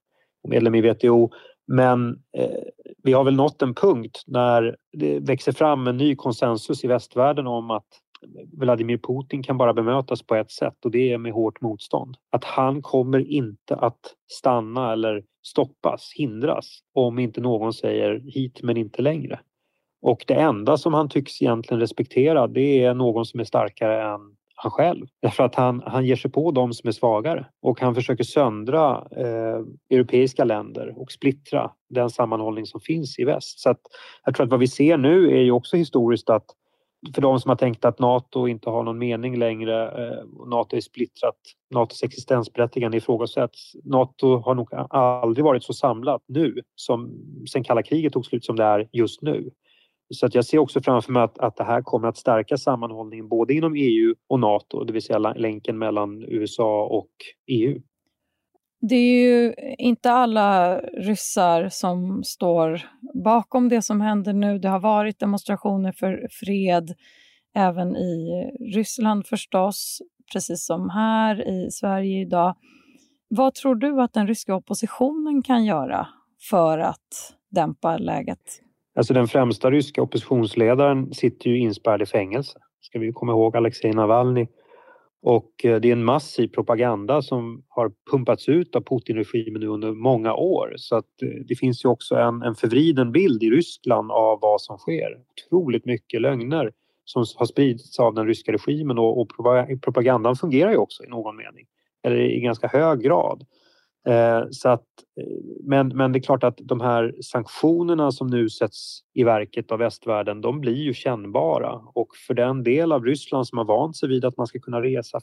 Medlem 0.48 0.74
i 0.74 0.80
WTO. 0.80 1.30
Men 1.66 2.10
eh, 2.36 2.62
vi 3.02 3.12
har 3.12 3.24
väl 3.24 3.36
nått 3.36 3.62
en 3.62 3.74
punkt 3.74 4.22
när 4.26 4.76
det 4.92 5.20
växer 5.20 5.52
fram 5.52 5.86
en 5.86 5.96
ny 5.96 6.16
konsensus 6.16 6.84
i 6.84 6.88
västvärlden 6.88 7.46
om 7.46 7.70
att 7.70 7.86
Vladimir 8.52 8.98
Putin 8.98 9.42
kan 9.42 9.58
bara 9.58 9.74
bemötas 9.74 10.22
på 10.22 10.34
ett 10.34 10.50
sätt 10.50 10.84
och 10.84 10.90
det 10.90 11.12
är 11.12 11.18
med 11.18 11.32
hårt 11.32 11.60
motstånd. 11.60 12.16
Att 12.30 12.44
han 12.44 12.82
kommer 12.82 13.30
inte 13.30 13.76
att 13.76 14.14
stanna 14.32 14.92
eller 14.92 15.22
stoppas, 15.46 16.12
hindras 16.16 16.78
om 16.94 17.18
inte 17.18 17.40
någon 17.40 17.72
säger 17.72 18.18
hit 18.18 18.62
men 18.62 18.76
inte 18.76 19.02
längre. 19.02 19.40
Och 20.02 20.24
det 20.26 20.34
enda 20.34 20.76
som 20.76 20.94
han 20.94 21.08
tycks 21.08 21.42
egentligen 21.42 21.80
respektera 21.80 22.46
det 22.46 22.84
är 22.84 22.94
någon 22.94 23.26
som 23.26 23.40
är 23.40 23.44
starkare 23.44 24.02
än 24.02 24.20
han 24.62 24.70
själv. 24.70 25.06
Därför 25.22 25.44
att 25.44 25.54
han, 25.54 25.82
han 25.86 26.06
ger 26.06 26.16
sig 26.16 26.30
på 26.30 26.50
de 26.50 26.72
som 26.72 26.88
är 26.88 26.92
svagare 26.92 27.46
och 27.62 27.80
han 27.80 27.94
försöker 27.94 28.24
söndra 28.24 29.08
eh, 29.16 29.60
europeiska 29.90 30.44
länder 30.44 30.94
och 30.96 31.12
splittra 31.12 31.70
den 31.88 32.10
sammanhållning 32.10 32.66
som 32.66 32.80
finns 32.80 33.18
i 33.18 33.24
väst. 33.24 33.60
Så 33.60 33.70
att 33.70 33.80
jag 34.24 34.34
tror 34.34 34.44
att 34.44 34.50
vad 34.50 34.60
vi 34.60 34.68
ser 34.68 34.96
nu 34.96 35.30
är 35.30 35.42
ju 35.42 35.50
också 35.50 35.76
historiskt 35.76 36.30
att 36.30 36.44
för 37.14 37.22
de 37.22 37.40
som 37.40 37.48
har 37.48 37.56
tänkt 37.56 37.84
att 37.84 37.98
Nato 37.98 38.48
inte 38.48 38.70
har 38.70 38.82
någon 38.82 38.98
mening 38.98 39.38
längre 39.38 39.90
och 40.38 40.48
Nato 40.48 40.76
är 40.76 40.80
splittrat, 40.80 41.36
Natos 41.70 42.02
existensberättigande 42.02 42.96
ifrågasätts. 42.96 43.72
Nato 43.84 44.36
har 44.36 44.54
nog 44.54 44.68
aldrig 44.90 45.44
varit 45.44 45.64
så 45.64 45.72
samlat 45.72 46.22
nu 46.28 46.60
som 46.74 47.10
sen 47.52 47.64
kalla 47.64 47.82
kriget 47.82 48.12
tog 48.12 48.26
slut 48.26 48.44
som 48.44 48.56
det 48.56 48.64
är 48.64 48.88
just 48.92 49.22
nu. 49.22 49.50
Så 50.12 50.26
att 50.26 50.34
jag 50.34 50.44
ser 50.44 50.58
också 50.58 50.80
framför 50.80 51.12
mig 51.12 51.22
att, 51.22 51.38
att 51.38 51.56
det 51.56 51.64
här 51.64 51.82
kommer 51.82 52.08
att 52.08 52.16
stärka 52.16 52.56
sammanhållningen 52.56 53.28
både 53.28 53.54
inom 53.54 53.74
EU 53.76 54.14
och 54.28 54.40
Nato, 54.40 54.84
det 54.84 54.92
vill 54.92 55.02
säga 55.02 55.18
länken 55.18 55.78
mellan 55.78 56.24
USA 56.28 56.86
och 56.86 57.10
EU. 57.46 57.80
Det 58.80 58.94
är 58.94 59.24
ju 59.24 59.54
inte 59.78 60.12
alla 60.12 60.78
ryssar 60.80 61.68
som 61.68 62.24
står 62.24 62.80
bakom 63.24 63.68
det 63.68 63.82
som 63.82 64.00
händer 64.00 64.32
nu. 64.32 64.58
Det 64.58 64.68
har 64.68 64.80
varit 64.80 65.18
demonstrationer 65.18 65.92
för 65.92 66.28
fred 66.30 66.94
även 67.54 67.96
i 67.96 68.44
Ryssland 68.74 69.26
förstås, 69.26 70.02
precis 70.32 70.66
som 70.66 70.90
här 70.90 71.48
i 71.48 71.70
Sverige 71.70 72.20
idag. 72.20 72.56
Vad 73.28 73.54
tror 73.54 73.74
du 73.74 74.02
att 74.02 74.12
den 74.12 74.26
ryska 74.26 74.54
oppositionen 74.54 75.42
kan 75.42 75.64
göra 75.64 76.08
för 76.50 76.78
att 76.78 77.34
dämpa 77.50 77.98
läget? 77.98 78.62
Alltså 78.94 79.14
den 79.14 79.28
främsta 79.28 79.70
ryska 79.70 80.02
oppositionsledaren 80.02 81.14
sitter 81.14 81.50
ju 81.50 81.58
inspärrad 81.58 82.02
i 82.02 82.06
fängelse. 82.06 82.58
Ska 82.80 82.98
vi 82.98 83.12
komma 83.12 83.32
ihåg 83.32 83.56
Alexej 83.56 83.92
Navalny. 83.92 84.46
Och 85.22 85.64
eh, 85.64 85.80
det 85.80 85.88
är 85.88 85.92
en 85.92 86.04
massiv 86.04 86.48
propaganda 86.48 87.22
som 87.22 87.64
har 87.68 87.92
pumpats 88.10 88.48
ut 88.48 88.76
av 88.76 88.80
Putin-regimen 88.80 89.60
nu 89.60 89.66
under 89.66 89.92
många 89.92 90.34
år. 90.34 90.74
Så 90.76 90.96
att 90.96 91.22
eh, 91.22 91.28
det 91.48 91.54
finns 91.54 91.84
ju 91.84 91.88
också 91.88 92.14
en, 92.14 92.42
en 92.42 92.54
förvriden 92.54 93.12
bild 93.12 93.42
i 93.42 93.50
Ryssland 93.50 94.10
av 94.10 94.38
vad 94.40 94.60
som 94.60 94.78
sker. 94.78 95.18
Otroligt 95.46 95.84
mycket 95.84 96.20
lögner 96.20 96.72
som 97.04 97.24
har 97.36 97.46
spridits 97.46 97.98
av 97.98 98.14
den 98.14 98.26
ryska 98.26 98.52
regimen 98.52 98.98
och, 98.98 99.20
och 99.20 99.28
propagandan 99.82 100.36
fungerar 100.36 100.70
ju 100.70 100.76
också 100.76 101.04
i 101.04 101.08
någon 101.08 101.36
mening. 101.36 101.66
Eller 102.02 102.16
i 102.16 102.40
ganska 102.40 102.68
hög 102.68 103.00
grad. 103.00 103.46
Eh, 104.08 104.42
så 104.50 104.68
att, 104.68 104.86
eh, 105.20 105.26
men, 105.64 105.88
men 105.88 106.12
det 106.12 106.18
är 106.18 106.22
klart 106.22 106.44
att 106.44 106.58
de 106.62 106.80
här 106.80 107.14
sanktionerna 107.22 108.12
som 108.12 108.26
nu 108.26 108.48
sätts 108.48 109.00
i 109.14 109.24
verket 109.24 109.72
av 109.72 109.78
västvärlden, 109.78 110.40
de 110.40 110.60
blir 110.60 110.76
ju 110.76 110.94
kännbara 110.94 111.72
och 111.94 112.08
för 112.26 112.34
den 112.34 112.62
del 112.62 112.92
av 112.92 113.04
Ryssland 113.04 113.46
som 113.46 113.58
har 113.58 113.64
vant 113.64 113.96
sig 113.96 114.08
vid 114.08 114.24
att 114.24 114.36
man 114.36 114.46
ska 114.46 114.58
kunna 114.58 114.82
resa 114.82 115.20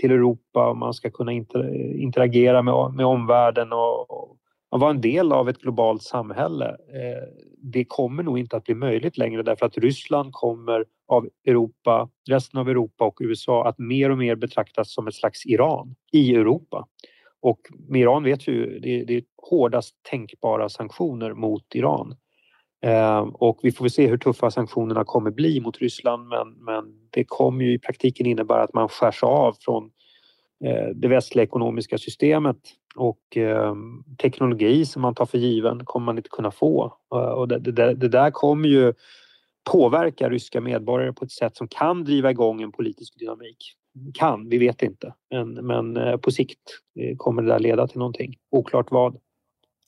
till 0.00 0.10
Europa 0.10 0.70
och 0.70 0.76
man 0.76 0.94
ska 0.94 1.10
kunna 1.10 1.32
eh, 1.32 2.02
interagera 2.02 2.62
med, 2.62 2.94
med 2.94 3.06
omvärlden 3.06 3.72
och, 3.72 4.10
och 4.10 4.80
vara 4.80 4.90
en 4.90 5.00
del 5.00 5.32
av 5.32 5.48
ett 5.48 5.58
globalt 5.58 6.02
samhälle. 6.02 6.68
Eh, 6.68 7.28
det 7.62 7.84
kommer 7.84 8.22
nog 8.22 8.38
inte 8.38 8.56
att 8.56 8.64
bli 8.64 8.74
möjligt 8.74 9.18
längre 9.18 9.42
därför 9.42 9.66
att 9.66 9.78
Ryssland 9.78 10.32
kommer 10.32 10.84
av 11.08 11.28
Europa, 11.46 12.08
resten 12.28 12.60
av 12.60 12.68
Europa 12.68 13.04
och 13.04 13.18
USA 13.20 13.68
att 13.68 13.78
mer 13.78 14.10
och 14.10 14.18
mer 14.18 14.34
betraktas 14.34 14.94
som 14.94 15.06
ett 15.06 15.14
slags 15.14 15.46
Iran 15.46 15.94
i 16.12 16.34
Europa. 16.34 16.86
Och 17.42 17.60
med 17.88 18.00
Iran 18.00 18.24
vet 18.24 18.48
vi 18.48 18.52
ju, 18.52 18.78
det, 18.78 19.04
det 19.04 19.16
är 19.16 19.22
hårdast 19.50 20.02
tänkbara 20.10 20.68
sanktioner 20.68 21.34
mot 21.34 21.74
Iran. 21.74 22.16
Eh, 22.84 23.20
och 23.20 23.58
vi 23.62 23.72
får 23.72 23.84
väl 23.84 23.90
se 23.90 24.06
hur 24.06 24.18
tuffa 24.18 24.50
sanktionerna 24.50 25.04
kommer 25.04 25.30
bli 25.30 25.60
mot 25.60 25.78
Ryssland 25.78 26.28
men, 26.28 26.48
men 26.48 26.84
det 27.10 27.24
kommer 27.24 27.64
ju 27.64 27.74
i 27.74 27.78
praktiken 27.78 28.26
innebära 28.26 28.62
att 28.62 28.74
man 28.74 28.88
skärs 28.88 29.22
av 29.22 29.56
från 29.60 29.90
eh, 30.64 30.88
det 30.94 31.08
västliga 31.08 31.44
ekonomiska 31.44 31.98
systemet 31.98 32.56
och 32.96 33.36
eh, 33.36 33.74
teknologi 34.22 34.86
som 34.86 35.02
man 35.02 35.14
tar 35.14 35.26
för 35.26 35.38
given 35.38 35.84
kommer 35.84 36.04
man 36.04 36.16
inte 36.16 36.30
kunna 36.30 36.50
få. 36.50 36.96
Eh, 37.14 37.18
och 37.18 37.48
det, 37.48 37.58
det, 37.58 37.94
det 37.94 38.08
där 38.08 38.30
kommer 38.30 38.68
ju 38.68 38.92
påverka 39.72 40.30
ryska 40.30 40.60
medborgare 40.60 41.12
på 41.12 41.24
ett 41.24 41.32
sätt 41.32 41.56
som 41.56 41.68
kan 41.68 42.04
driva 42.04 42.30
igång 42.30 42.62
en 42.62 42.72
politisk 42.72 43.18
dynamik 43.18 43.76
kan, 44.14 44.48
vi 44.48 44.58
vet 44.58 44.82
inte. 44.82 45.14
Men, 45.30 45.52
men 45.52 45.96
eh, 45.96 46.16
på 46.16 46.30
sikt 46.30 46.58
eh, 47.00 47.16
kommer 47.16 47.42
det 47.42 47.48
där 47.48 47.58
leda 47.58 47.86
till 47.86 47.98
någonting. 47.98 48.34
Oklart 48.50 48.90
vad. 48.90 49.16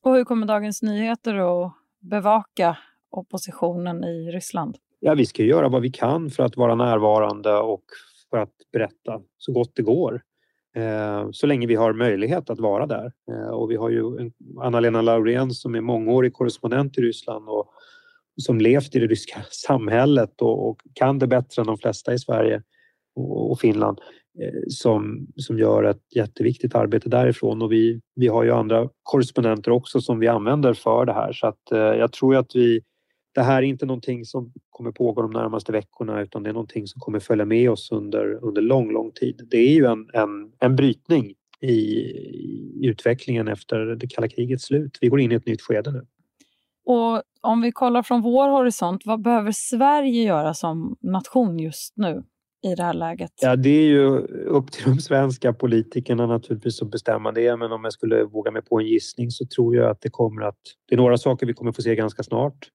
Och 0.03 0.15
hur 0.15 0.25
kommer 0.25 0.47
Dagens 0.47 0.83
Nyheter 0.83 1.65
att 1.65 1.73
bevaka 2.01 2.77
oppositionen 3.11 4.05
i 4.05 4.31
Ryssland? 4.31 4.77
Ja, 5.01 5.15
vi 5.15 5.27
ska 5.27 5.43
göra 5.43 5.69
vad 5.69 5.83
vi 5.83 5.91
kan 5.91 6.31
för 6.31 6.43
att 6.43 6.57
vara 6.57 6.75
närvarande 6.75 7.57
och 7.57 7.85
för 8.31 8.39
att 8.39 8.53
berätta 8.73 9.21
så 9.39 9.53
gott 9.53 9.73
det 9.75 9.83
går. 9.83 10.23
Eh, 10.77 11.29
så 11.31 11.47
länge 11.47 11.67
vi 11.67 11.75
har 11.75 11.93
möjlighet 11.93 12.51
att 12.51 12.61
vara 12.61 12.87
där. 12.87 13.13
Och 13.53 13.71
vi 13.71 13.77
har 13.77 13.91
ju 13.91 14.31
Anna-Lena 14.63 15.03
Laurén 15.03 15.51
som 15.51 15.75
är 15.75 15.81
mångårig 15.81 16.33
korrespondent 16.33 16.99
i 16.99 17.01
Ryssland 17.01 17.49
och 17.49 17.71
som 18.37 18.59
levt 18.59 18.95
i 18.95 18.99
det 18.99 19.07
ryska 19.07 19.45
samhället 19.51 20.43
och 20.43 20.81
kan 20.95 21.19
det 21.19 21.27
bättre 21.27 21.63
än 21.63 21.67
de 21.67 21.79
flesta 21.79 22.15
i 22.15 22.19
Sverige 22.19 22.63
och 23.17 23.61
Finland 23.61 24.01
eh, 24.41 24.61
som, 24.69 25.27
som 25.37 25.59
gör 25.59 25.85
ett 25.85 26.17
jätteviktigt 26.17 26.75
arbete 26.75 27.09
därifrån 27.09 27.63
och 27.63 27.73
vi, 27.73 28.01
vi 28.15 28.29
har 28.29 28.45
ju 28.45 28.51
andra 28.51 28.89
korrespondenter 29.03 29.71
också 29.71 30.01
som 30.01 30.19
vi 30.19 30.29
använder 30.29 30.75
för 30.75 31.07
det 31.07 31.13
här 31.13 31.33
så 31.33 31.47
att 31.47 31.73
eh, 31.73 31.79
jag 31.79 32.13
tror 32.13 32.37
att 32.37 32.51
vi 32.55 32.81
det 33.35 33.43
här 33.43 33.57
är 33.57 33.63
inte 33.63 33.87
någonting 33.87 34.25
som 34.25 34.53
kommer 34.71 34.93
pågå 34.93 35.23
de 35.23 35.31
närmaste 35.31 35.73
veckorna 35.73 36.21
utan 36.21 36.43
det 36.43 36.51
är 36.51 36.55
någonting 36.55 36.87
som 36.87 37.01
kommer 37.01 37.21
följa 37.21 37.45
med 37.45 37.71
oss 37.71 37.93
under, 37.93 38.45
under 38.45 38.63
lång, 38.63 38.93
lång 38.93 39.11
tid. 39.11 39.47
Det 39.51 39.57
är 39.57 39.75
ju 39.75 39.87
en, 39.87 40.09
en, 40.13 40.53
en 40.61 40.77
brytning 40.77 41.35
i, 41.61 41.75
i 41.75 42.87
utvecklingen 42.87 43.49
efter 43.49 43.79
det 43.79 44.07
kalla 44.07 44.29
krigets 44.29 44.65
slut. 44.65 44.99
Vi 45.01 45.09
går 45.09 45.21
in 45.21 45.33
i 45.33 45.35
ett 45.35 45.47
nytt 45.47 45.63
skede 45.63 45.93
nu. 45.93 46.07
Och 46.87 47.23
om 47.41 47.61
vi 47.61 47.73
kollar 47.73 48.03
från 48.03 48.23
vår 48.23 48.49
horisont, 48.49 49.03
vad 49.07 49.23
behöver 49.23 49.53
Sverige 49.53 50.23
göra 50.23 50.55
som 50.55 50.97
nation 51.01 51.59
just 51.59 51.97
nu? 51.97 52.25
I 52.65 52.75
det 52.75 52.83
här 52.83 52.95
läget? 52.95 53.31
Ja, 53.41 53.57
det 53.57 53.69
är 53.69 53.87
ju 53.87 54.07
upp 54.47 54.73
till 54.73 54.85
de 54.85 55.01
svenska 55.01 55.53
politikerna 55.53 56.27
naturligtvis 56.27 56.83
att 56.83 56.91
bestämma 56.91 57.33
det. 57.33 57.57
Men 57.57 57.73
om 57.73 57.85
jag 57.85 57.93
skulle 57.93 58.25
våga 58.25 58.51
mig 58.51 58.63
på 58.63 58.81
en 58.81 58.87
gissning 58.87 59.31
så 59.31 59.47
tror 59.47 59.77
jag 59.77 59.91
att 59.91 60.01
det 60.01 60.11
kommer 60.11 60.43
att... 60.43 60.59
Det 60.89 60.95
är 60.95 60.97
några 60.97 61.19
saker 61.19 61.47
vi 61.47 61.55
kommer 61.55 61.73
få 61.73 61.83
se 61.83 61.95
ganska 61.95 62.23
snart. 62.23 62.71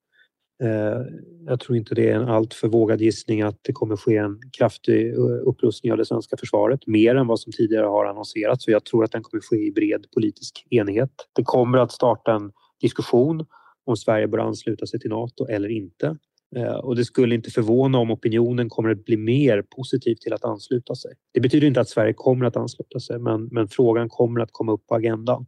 Eh, 0.63 1.01
jag 1.47 1.59
tror 1.59 1.77
inte 1.77 1.95
det 1.95 2.09
är 2.09 2.15
en 2.15 2.29
alltför 2.29 2.67
vågad 2.67 3.01
gissning 3.01 3.41
att 3.41 3.59
det 3.61 3.73
kommer 3.73 3.97
ske 3.97 4.17
en 4.17 4.39
kraftig 4.57 5.13
eh, 5.13 5.19
upprustning 5.45 5.91
av 5.91 5.97
det 5.97 6.05
svenska 6.05 6.37
försvaret, 6.37 6.87
mer 6.87 7.15
än 7.15 7.27
vad 7.27 7.39
som 7.39 7.51
tidigare 7.51 7.85
har 7.85 8.05
annonserats. 8.05 8.63
Så 8.63 8.71
jag 8.71 8.85
tror 8.85 9.03
att 9.03 9.11
den 9.11 9.23
kommer 9.23 9.41
ske 9.41 9.55
i 9.55 9.71
bred 9.71 10.05
politisk 10.13 10.67
enighet. 10.69 11.11
Det 11.35 11.43
kommer 11.43 11.77
att 11.77 11.91
starta 11.91 12.33
en 12.33 12.51
diskussion 12.81 13.45
om 13.85 13.97
Sverige 13.97 14.27
bör 14.27 14.37
ansluta 14.37 14.85
sig 14.85 14.99
till 14.99 15.09
Nato 15.09 15.47
eller 15.47 15.69
inte. 15.69 16.17
Eh, 16.55 16.73
och 16.73 16.95
det 16.95 17.05
skulle 17.05 17.35
inte 17.35 17.51
förvåna 17.51 17.97
om 17.97 18.11
opinionen 18.11 18.69
kommer 18.69 18.89
att 18.89 19.05
bli 19.05 19.17
mer 19.17 19.61
positiv 19.61 20.15
till 20.15 20.33
att 20.33 20.45
ansluta 20.45 20.95
sig. 20.95 21.11
Det 21.33 21.39
betyder 21.39 21.67
inte 21.67 21.81
att 21.81 21.89
Sverige 21.89 22.13
kommer 22.13 22.45
att 22.45 22.55
ansluta 22.55 22.99
sig 22.99 23.19
men, 23.19 23.45
men 23.45 23.67
frågan 23.67 24.09
kommer 24.09 24.39
att 24.39 24.49
komma 24.51 24.71
upp 24.71 24.87
på 24.87 24.95
agendan. 24.95 25.45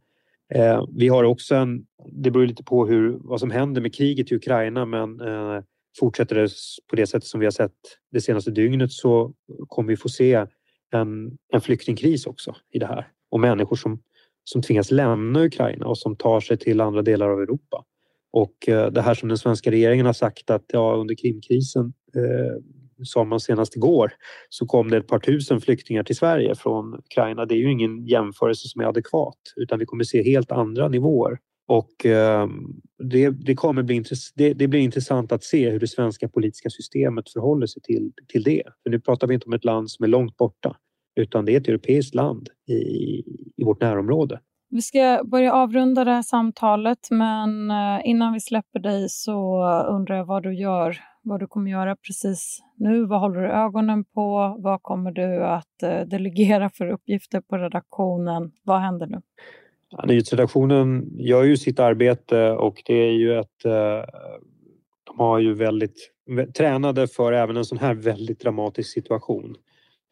Eh, 0.54 0.84
vi 0.96 1.08
har 1.08 1.24
också 1.24 1.54
en, 1.54 1.86
det 2.12 2.30
beror 2.30 2.46
lite 2.46 2.64
på 2.64 2.86
hur, 2.86 3.18
vad 3.20 3.40
som 3.40 3.50
händer 3.50 3.80
med 3.80 3.94
kriget 3.94 4.32
i 4.32 4.34
Ukraina 4.34 4.86
men 4.86 5.20
eh, 5.20 5.62
fortsätter 5.98 6.36
det 6.36 6.50
på 6.90 6.96
det 6.96 7.06
sättet 7.06 7.24
som 7.24 7.40
vi 7.40 7.46
har 7.46 7.50
sett 7.50 7.72
det 8.12 8.20
senaste 8.20 8.50
dygnet 8.50 8.92
så 8.92 9.32
kommer 9.68 9.88
vi 9.88 9.96
få 9.96 10.08
se 10.08 10.46
en, 10.92 11.38
en 11.52 11.60
flyktingkris 11.60 12.26
också 12.26 12.56
i 12.72 12.78
det 12.78 12.86
här 12.86 13.08
och 13.30 13.40
människor 13.40 13.76
som, 13.76 14.02
som 14.44 14.62
tvingas 14.62 14.90
lämna 14.90 15.44
Ukraina 15.44 15.86
och 15.86 15.98
som 15.98 16.16
tar 16.16 16.40
sig 16.40 16.56
till 16.56 16.80
andra 16.80 17.02
delar 17.02 17.28
av 17.28 17.40
Europa. 17.40 17.84
Och 18.32 18.68
eh, 18.68 18.90
det 18.90 19.02
här 19.02 19.14
som 19.14 19.28
den 19.28 19.38
svenska 19.38 19.70
regeringen 19.70 20.06
har 20.06 20.12
sagt 20.12 20.50
att 20.50 20.64
ja, 20.72 20.94
under 20.94 21.14
Krimkrisen 21.14 21.92
eh, 22.16 22.62
sa 23.04 23.24
man 23.24 23.40
senast 23.40 23.76
igår 23.76 24.12
så 24.48 24.66
kom 24.66 24.90
det 24.90 24.96
ett 24.96 25.06
par 25.06 25.18
tusen 25.18 25.60
flyktingar 25.60 26.02
till 26.02 26.16
Sverige 26.16 26.54
från 26.54 26.94
Ukraina. 26.94 27.46
Det 27.46 27.54
är 27.54 27.58
ju 27.58 27.72
ingen 27.72 28.06
jämförelse 28.06 28.68
som 28.68 28.82
är 28.82 28.86
adekvat 28.86 29.38
utan 29.56 29.78
vi 29.78 29.86
kommer 29.86 30.04
se 30.04 30.22
helt 30.22 30.52
andra 30.52 30.88
nivåer. 30.88 31.38
Och 31.68 32.06
eh, 32.06 32.48
det, 32.98 33.30
det, 33.30 33.54
kommer 33.54 33.82
bli 33.82 34.04
det, 34.34 34.52
det, 34.54 34.68
blir 34.68 34.80
intressant 34.80 35.32
att 35.32 35.44
se 35.44 35.70
hur 35.70 35.80
det 35.80 35.88
svenska 35.88 36.28
politiska 36.28 36.70
systemet 36.70 37.32
förhåller 37.32 37.66
sig 37.66 37.82
till, 37.82 38.12
till 38.28 38.42
det. 38.42 38.62
För 38.82 38.90
nu 38.90 39.00
pratar 39.00 39.26
vi 39.26 39.34
inte 39.34 39.46
om 39.46 39.52
ett 39.52 39.64
land 39.64 39.90
som 39.90 40.04
är 40.04 40.08
långt 40.08 40.36
borta 40.36 40.76
utan 41.20 41.44
det 41.44 41.52
är 41.52 41.60
ett 41.60 41.68
europeiskt 41.68 42.14
land 42.14 42.48
i, 42.68 42.72
i 43.56 43.64
vårt 43.64 43.80
närområde. 43.80 44.40
Vi 44.74 44.82
ska 44.82 45.20
börja 45.24 45.52
avrunda 45.52 46.04
det 46.04 46.10
här 46.10 46.22
samtalet 46.22 46.98
men 47.10 47.70
eh, 47.70 48.00
innan 48.04 48.32
vi 48.32 48.40
släpper 48.40 48.78
dig 48.78 49.08
så 49.08 49.64
undrar 49.88 50.16
jag 50.16 50.24
vad 50.24 50.42
du 50.42 50.54
gör, 50.54 50.96
vad 51.22 51.40
du 51.40 51.46
kommer 51.46 51.70
göra 51.70 51.96
precis 51.96 52.58
nu. 52.76 53.06
Vad 53.06 53.20
håller 53.20 53.40
du 53.40 53.48
ögonen 53.48 54.04
på? 54.04 54.56
Vad 54.58 54.82
kommer 54.82 55.12
du 55.12 55.44
att 55.44 55.82
eh, 55.82 56.00
delegera 56.00 56.70
för 56.70 56.90
uppgifter 56.90 57.40
på 57.40 57.56
redaktionen? 57.58 58.52
Vad 58.62 58.80
händer 58.80 59.06
nu? 59.06 59.20
Ja, 59.90 60.04
nyhetsredaktionen 60.06 61.10
gör 61.18 61.42
ju 61.42 61.56
sitt 61.56 61.80
arbete 61.80 62.50
och 62.50 62.82
det 62.86 62.94
är 62.94 63.12
ju 63.12 63.38
ett... 63.38 63.64
Eh, 63.64 64.04
de 65.04 65.18
har 65.18 65.38
ju 65.38 65.54
väldigt 65.54 66.10
tränade 66.56 67.06
för 67.06 67.32
även 67.32 67.56
en 67.56 67.64
sån 67.64 67.78
här 67.78 67.94
väldigt 67.94 68.40
dramatisk 68.40 68.92
situation. 68.92 69.56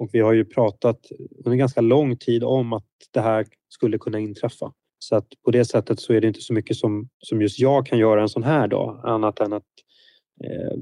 Och 0.00 0.10
vi 0.12 0.20
har 0.20 0.32
ju 0.32 0.44
pratat 0.44 0.98
under 1.44 1.56
ganska 1.56 1.80
lång 1.80 2.16
tid 2.16 2.44
om 2.44 2.72
att 2.72 2.86
det 3.10 3.20
här 3.20 3.46
skulle 3.68 3.98
kunna 3.98 4.18
inträffa. 4.18 4.72
Så 4.98 5.16
att 5.16 5.26
på 5.44 5.50
det 5.50 5.64
sättet 5.64 6.00
så 6.00 6.12
är 6.12 6.20
det 6.20 6.26
inte 6.26 6.40
så 6.40 6.52
mycket 6.52 6.76
som, 6.76 7.08
som 7.18 7.42
just 7.42 7.58
jag 7.58 7.86
kan 7.86 7.98
göra 7.98 8.22
en 8.22 8.28
sån 8.28 8.42
här 8.42 8.68
dag 8.68 9.00
annat 9.04 9.40
än 9.40 9.52
att 9.52 9.66
eh, 10.44 10.78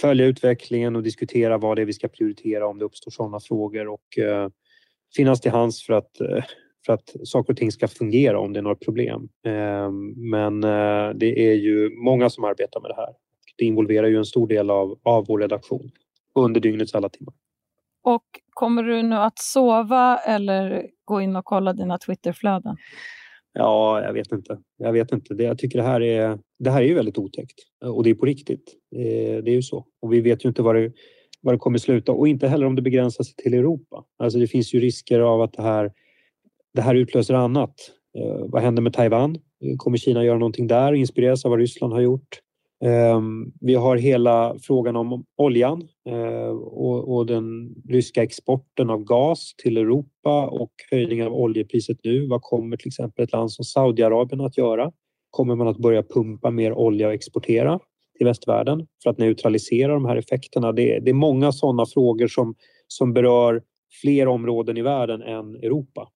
följa 0.00 0.26
utvecklingen 0.26 0.96
och 0.96 1.02
diskutera 1.02 1.58
vad 1.58 1.76
det 1.76 1.82
är 1.82 1.86
vi 1.86 1.92
ska 1.92 2.08
prioritera 2.08 2.66
om 2.66 2.78
det 2.78 2.84
uppstår 2.84 3.10
sådana 3.10 3.40
frågor 3.40 3.88
och 3.88 4.18
eh, 4.18 4.48
finnas 5.16 5.40
till 5.40 5.50
hands 5.50 5.86
för 5.86 5.92
att, 5.92 6.20
eh, 6.20 6.44
för 6.86 6.92
att 6.92 7.16
saker 7.24 7.52
och 7.52 7.56
ting 7.56 7.72
ska 7.72 7.88
fungera 7.88 8.38
om 8.40 8.52
det 8.52 8.60
är 8.60 8.62
några 8.62 8.76
problem. 8.76 9.28
Eh, 9.46 9.90
men 10.16 10.64
eh, 10.64 11.14
det 11.14 11.50
är 11.50 11.54
ju 11.54 11.90
många 12.04 12.30
som 12.30 12.44
arbetar 12.44 12.80
med 12.80 12.90
det 12.90 12.96
här. 12.96 13.14
Det 13.56 13.64
involverar 13.64 14.06
ju 14.06 14.16
en 14.16 14.24
stor 14.24 14.46
del 14.46 14.70
av, 14.70 14.98
av 15.02 15.26
vår 15.26 15.38
redaktion 15.38 15.90
under 16.34 16.60
dygnets 16.60 16.94
alla 16.94 17.08
timmar. 17.08 17.34
Och 18.04 18.24
kommer 18.50 18.82
du 18.82 19.02
nu 19.02 19.16
att 19.16 19.38
sova 19.38 20.18
eller 20.18 20.86
gå 21.04 21.20
in 21.20 21.36
och 21.36 21.44
kolla 21.44 21.72
dina 21.72 21.98
Twitterflöden? 21.98 22.76
Ja, 23.52 24.02
jag 24.02 24.12
vet 24.12 24.32
inte. 24.32 24.58
Jag 24.76 24.92
vet 24.92 25.12
inte. 25.12 25.34
Det, 25.34 25.44
jag 25.44 25.58
tycker 25.58 25.78
det 25.78 25.84
här 25.84 26.00
är, 26.00 26.38
det 26.58 26.70
här 26.70 26.82
är 26.82 26.86
ju 26.86 26.94
väldigt 26.94 27.18
otäckt 27.18 27.58
och 27.84 28.04
det 28.04 28.10
är 28.10 28.14
på 28.14 28.26
riktigt. 28.26 28.74
Eh, 28.96 29.42
det, 29.44 29.50
är 29.50 29.54
ju 29.54 29.62
så. 29.62 29.86
Och 30.02 30.12
vi 30.12 30.20
vet 30.20 30.44
ju 30.44 30.48
inte 30.48 30.62
var 30.62 30.74
det, 30.74 30.92
var 31.40 31.52
det 31.52 31.58
kommer 31.58 31.78
sluta 31.78 32.12
och 32.12 32.28
inte 32.28 32.48
heller 32.48 32.66
om 32.66 32.74
det 32.74 32.82
begränsar 32.82 33.24
sig 33.24 33.34
till 33.34 33.54
Europa. 33.54 34.04
Alltså 34.18 34.38
det 34.38 34.46
finns 34.46 34.74
ju 34.74 34.80
risker 34.80 35.20
av 35.20 35.42
att 35.42 35.52
det 35.52 35.62
här, 35.62 35.92
det 36.74 36.82
här 36.82 36.94
utlöser 36.94 37.34
annat. 37.34 37.74
Eh, 38.18 38.46
vad 38.48 38.62
händer 38.62 38.82
med 38.82 38.92
Taiwan? 38.92 39.36
Eh, 39.36 39.76
kommer 39.76 39.96
Kina 39.96 40.24
göra 40.24 40.38
någonting 40.38 40.66
där? 40.66 40.92
Inspireras 40.92 41.44
av 41.44 41.50
vad 41.50 41.60
Ryssland 41.60 41.92
har 41.92 42.00
gjort? 42.00 42.40
Ehm, 42.84 43.52
vi 43.60 43.74
har 43.74 43.96
hela 43.96 44.56
frågan 44.62 44.96
om 44.96 45.24
oljan 45.36 45.88
eh, 46.08 46.48
och 46.86 47.26
den 47.26 47.74
ryska 47.88 48.22
exporten 48.22 48.90
av 48.90 49.04
gas 49.04 49.54
till 49.62 49.76
Europa 49.76 50.46
och 50.46 50.72
höjningen 50.90 51.26
av 51.26 51.34
oljepriset 51.34 51.98
nu. 52.04 52.26
Vad 52.26 52.42
kommer 52.42 52.76
till 52.76 52.88
exempel 52.88 53.24
ett 53.24 53.32
land 53.32 53.52
som 53.52 53.64
Saudiarabien 53.64 54.40
att 54.40 54.58
göra? 54.58 54.92
Kommer 55.30 55.54
man 55.54 55.68
att 55.68 55.78
börja 55.78 56.02
pumpa 56.02 56.50
mer 56.50 56.72
olja 56.72 57.06
och 57.06 57.14
exportera 57.14 57.80
till 58.18 58.26
västvärlden 58.26 58.86
för 59.02 59.10
att 59.10 59.18
neutralisera 59.18 59.92
de 59.92 60.04
här 60.04 60.16
effekterna? 60.16 60.72
Det 60.72 60.96
är, 60.96 61.12
många 61.12 61.52
sådana 61.52 61.86
frågor 61.86 62.28
som, 62.28 62.54
som 62.88 63.12
berör 63.12 63.62
fler 64.02 64.28
områden 64.28 64.76
i 64.76 64.82
världen 64.82 65.22
än 65.22 65.54
Europa. 65.54 66.08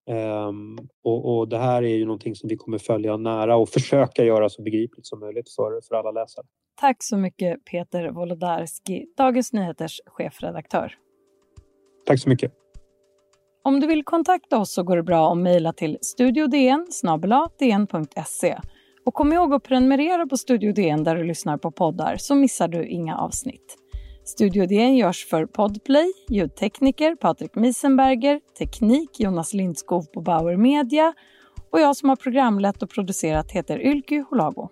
Um, 0.47 0.77
och, 1.03 1.37
och, 1.37 1.49
det 1.49 1.57
här 1.57 1.83
är 1.83 1.95
ju 1.95 2.05
någonting 2.05 2.35
som 2.35 2.49
vi 2.49 2.55
kommer 2.55 2.77
följa 2.77 3.17
nära 3.17 3.55
och 3.55 3.69
försöka 3.69 4.23
göra 4.23 4.49
så 4.49 4.61
begripligt 4.61 5.07
som 5.07 5.19
möjligt 5.19 5.49
för, 5.49 5.81
för 5.87 5.95
alla 5.95 6.11
läsare. 6.11 6.45
Tack 6.79 7.03
så 7.03 7.17
mycket 7.17 7.65
Peter 7.65 8.09
Wolodarski, 8.09 9.05
Dagens 9.17 9.53
Nyheters 9.53 10.01
chefredaktör. 10.05 10.93
Tack 12.05 12.19
så 12.19 12.29
mycket. 12.29 12.53
Om 13.63 13.79
du 13.79 13.87
vill 13.87 14.03
kontakta 14.03 14.59
oss 14.59 14.73
så 14.73 14.83
går 14.83 14.97
det 14.97 15.03
bra 15.03 15.31
att 15.31 15.37
mejla 15.37 15.73
till 15.73 15.97
studiodn. 16.01 16.87
Och 19.05 19.13
kom 19.13 19.33
ihåg 19.33 19.53
att 19.53 19.63
prenumerera 19.63 20.25
på 20.25 20.37
Studio 20.37 20.73
DN 20.73 21.03
där 21.03 21.15
du 21.15 21.23
lyssnar 21.23 21.57
på 21.57 21.71
poddar 21.71 22.17
så 22.17 22.35
missar 22.35 22.67
du 22.67 22.87
inga 22.87 23.17
avsnitt. 23.17 23.77
Studio 24.29 24.65
DN 24.65 24.95
görs 24.95 25.25
för 25.25 25.45
Podplay, 25.45 26.13
ljudtekniker 26.29 27.15
Patrik 27.15 27.55
Miesenberger, 27.55 28.39
teknik 28.57 29.19
Jonas 29.19 29.53
Lindskov 29.53 30.03
på 30.03 30.21
Bauer 30.21 30.57
Media 30.57 31.13
och 31.71 31.79
jag 31.79 31.95
som 31.95 32.09
har 32.09 32.15
programlett 32.15 32.83
och 32.83 32.89
producerat 32.89 33.51
heter 33.51 33.81
Ylky 33.81 34.23
Holago. 34.29 34.69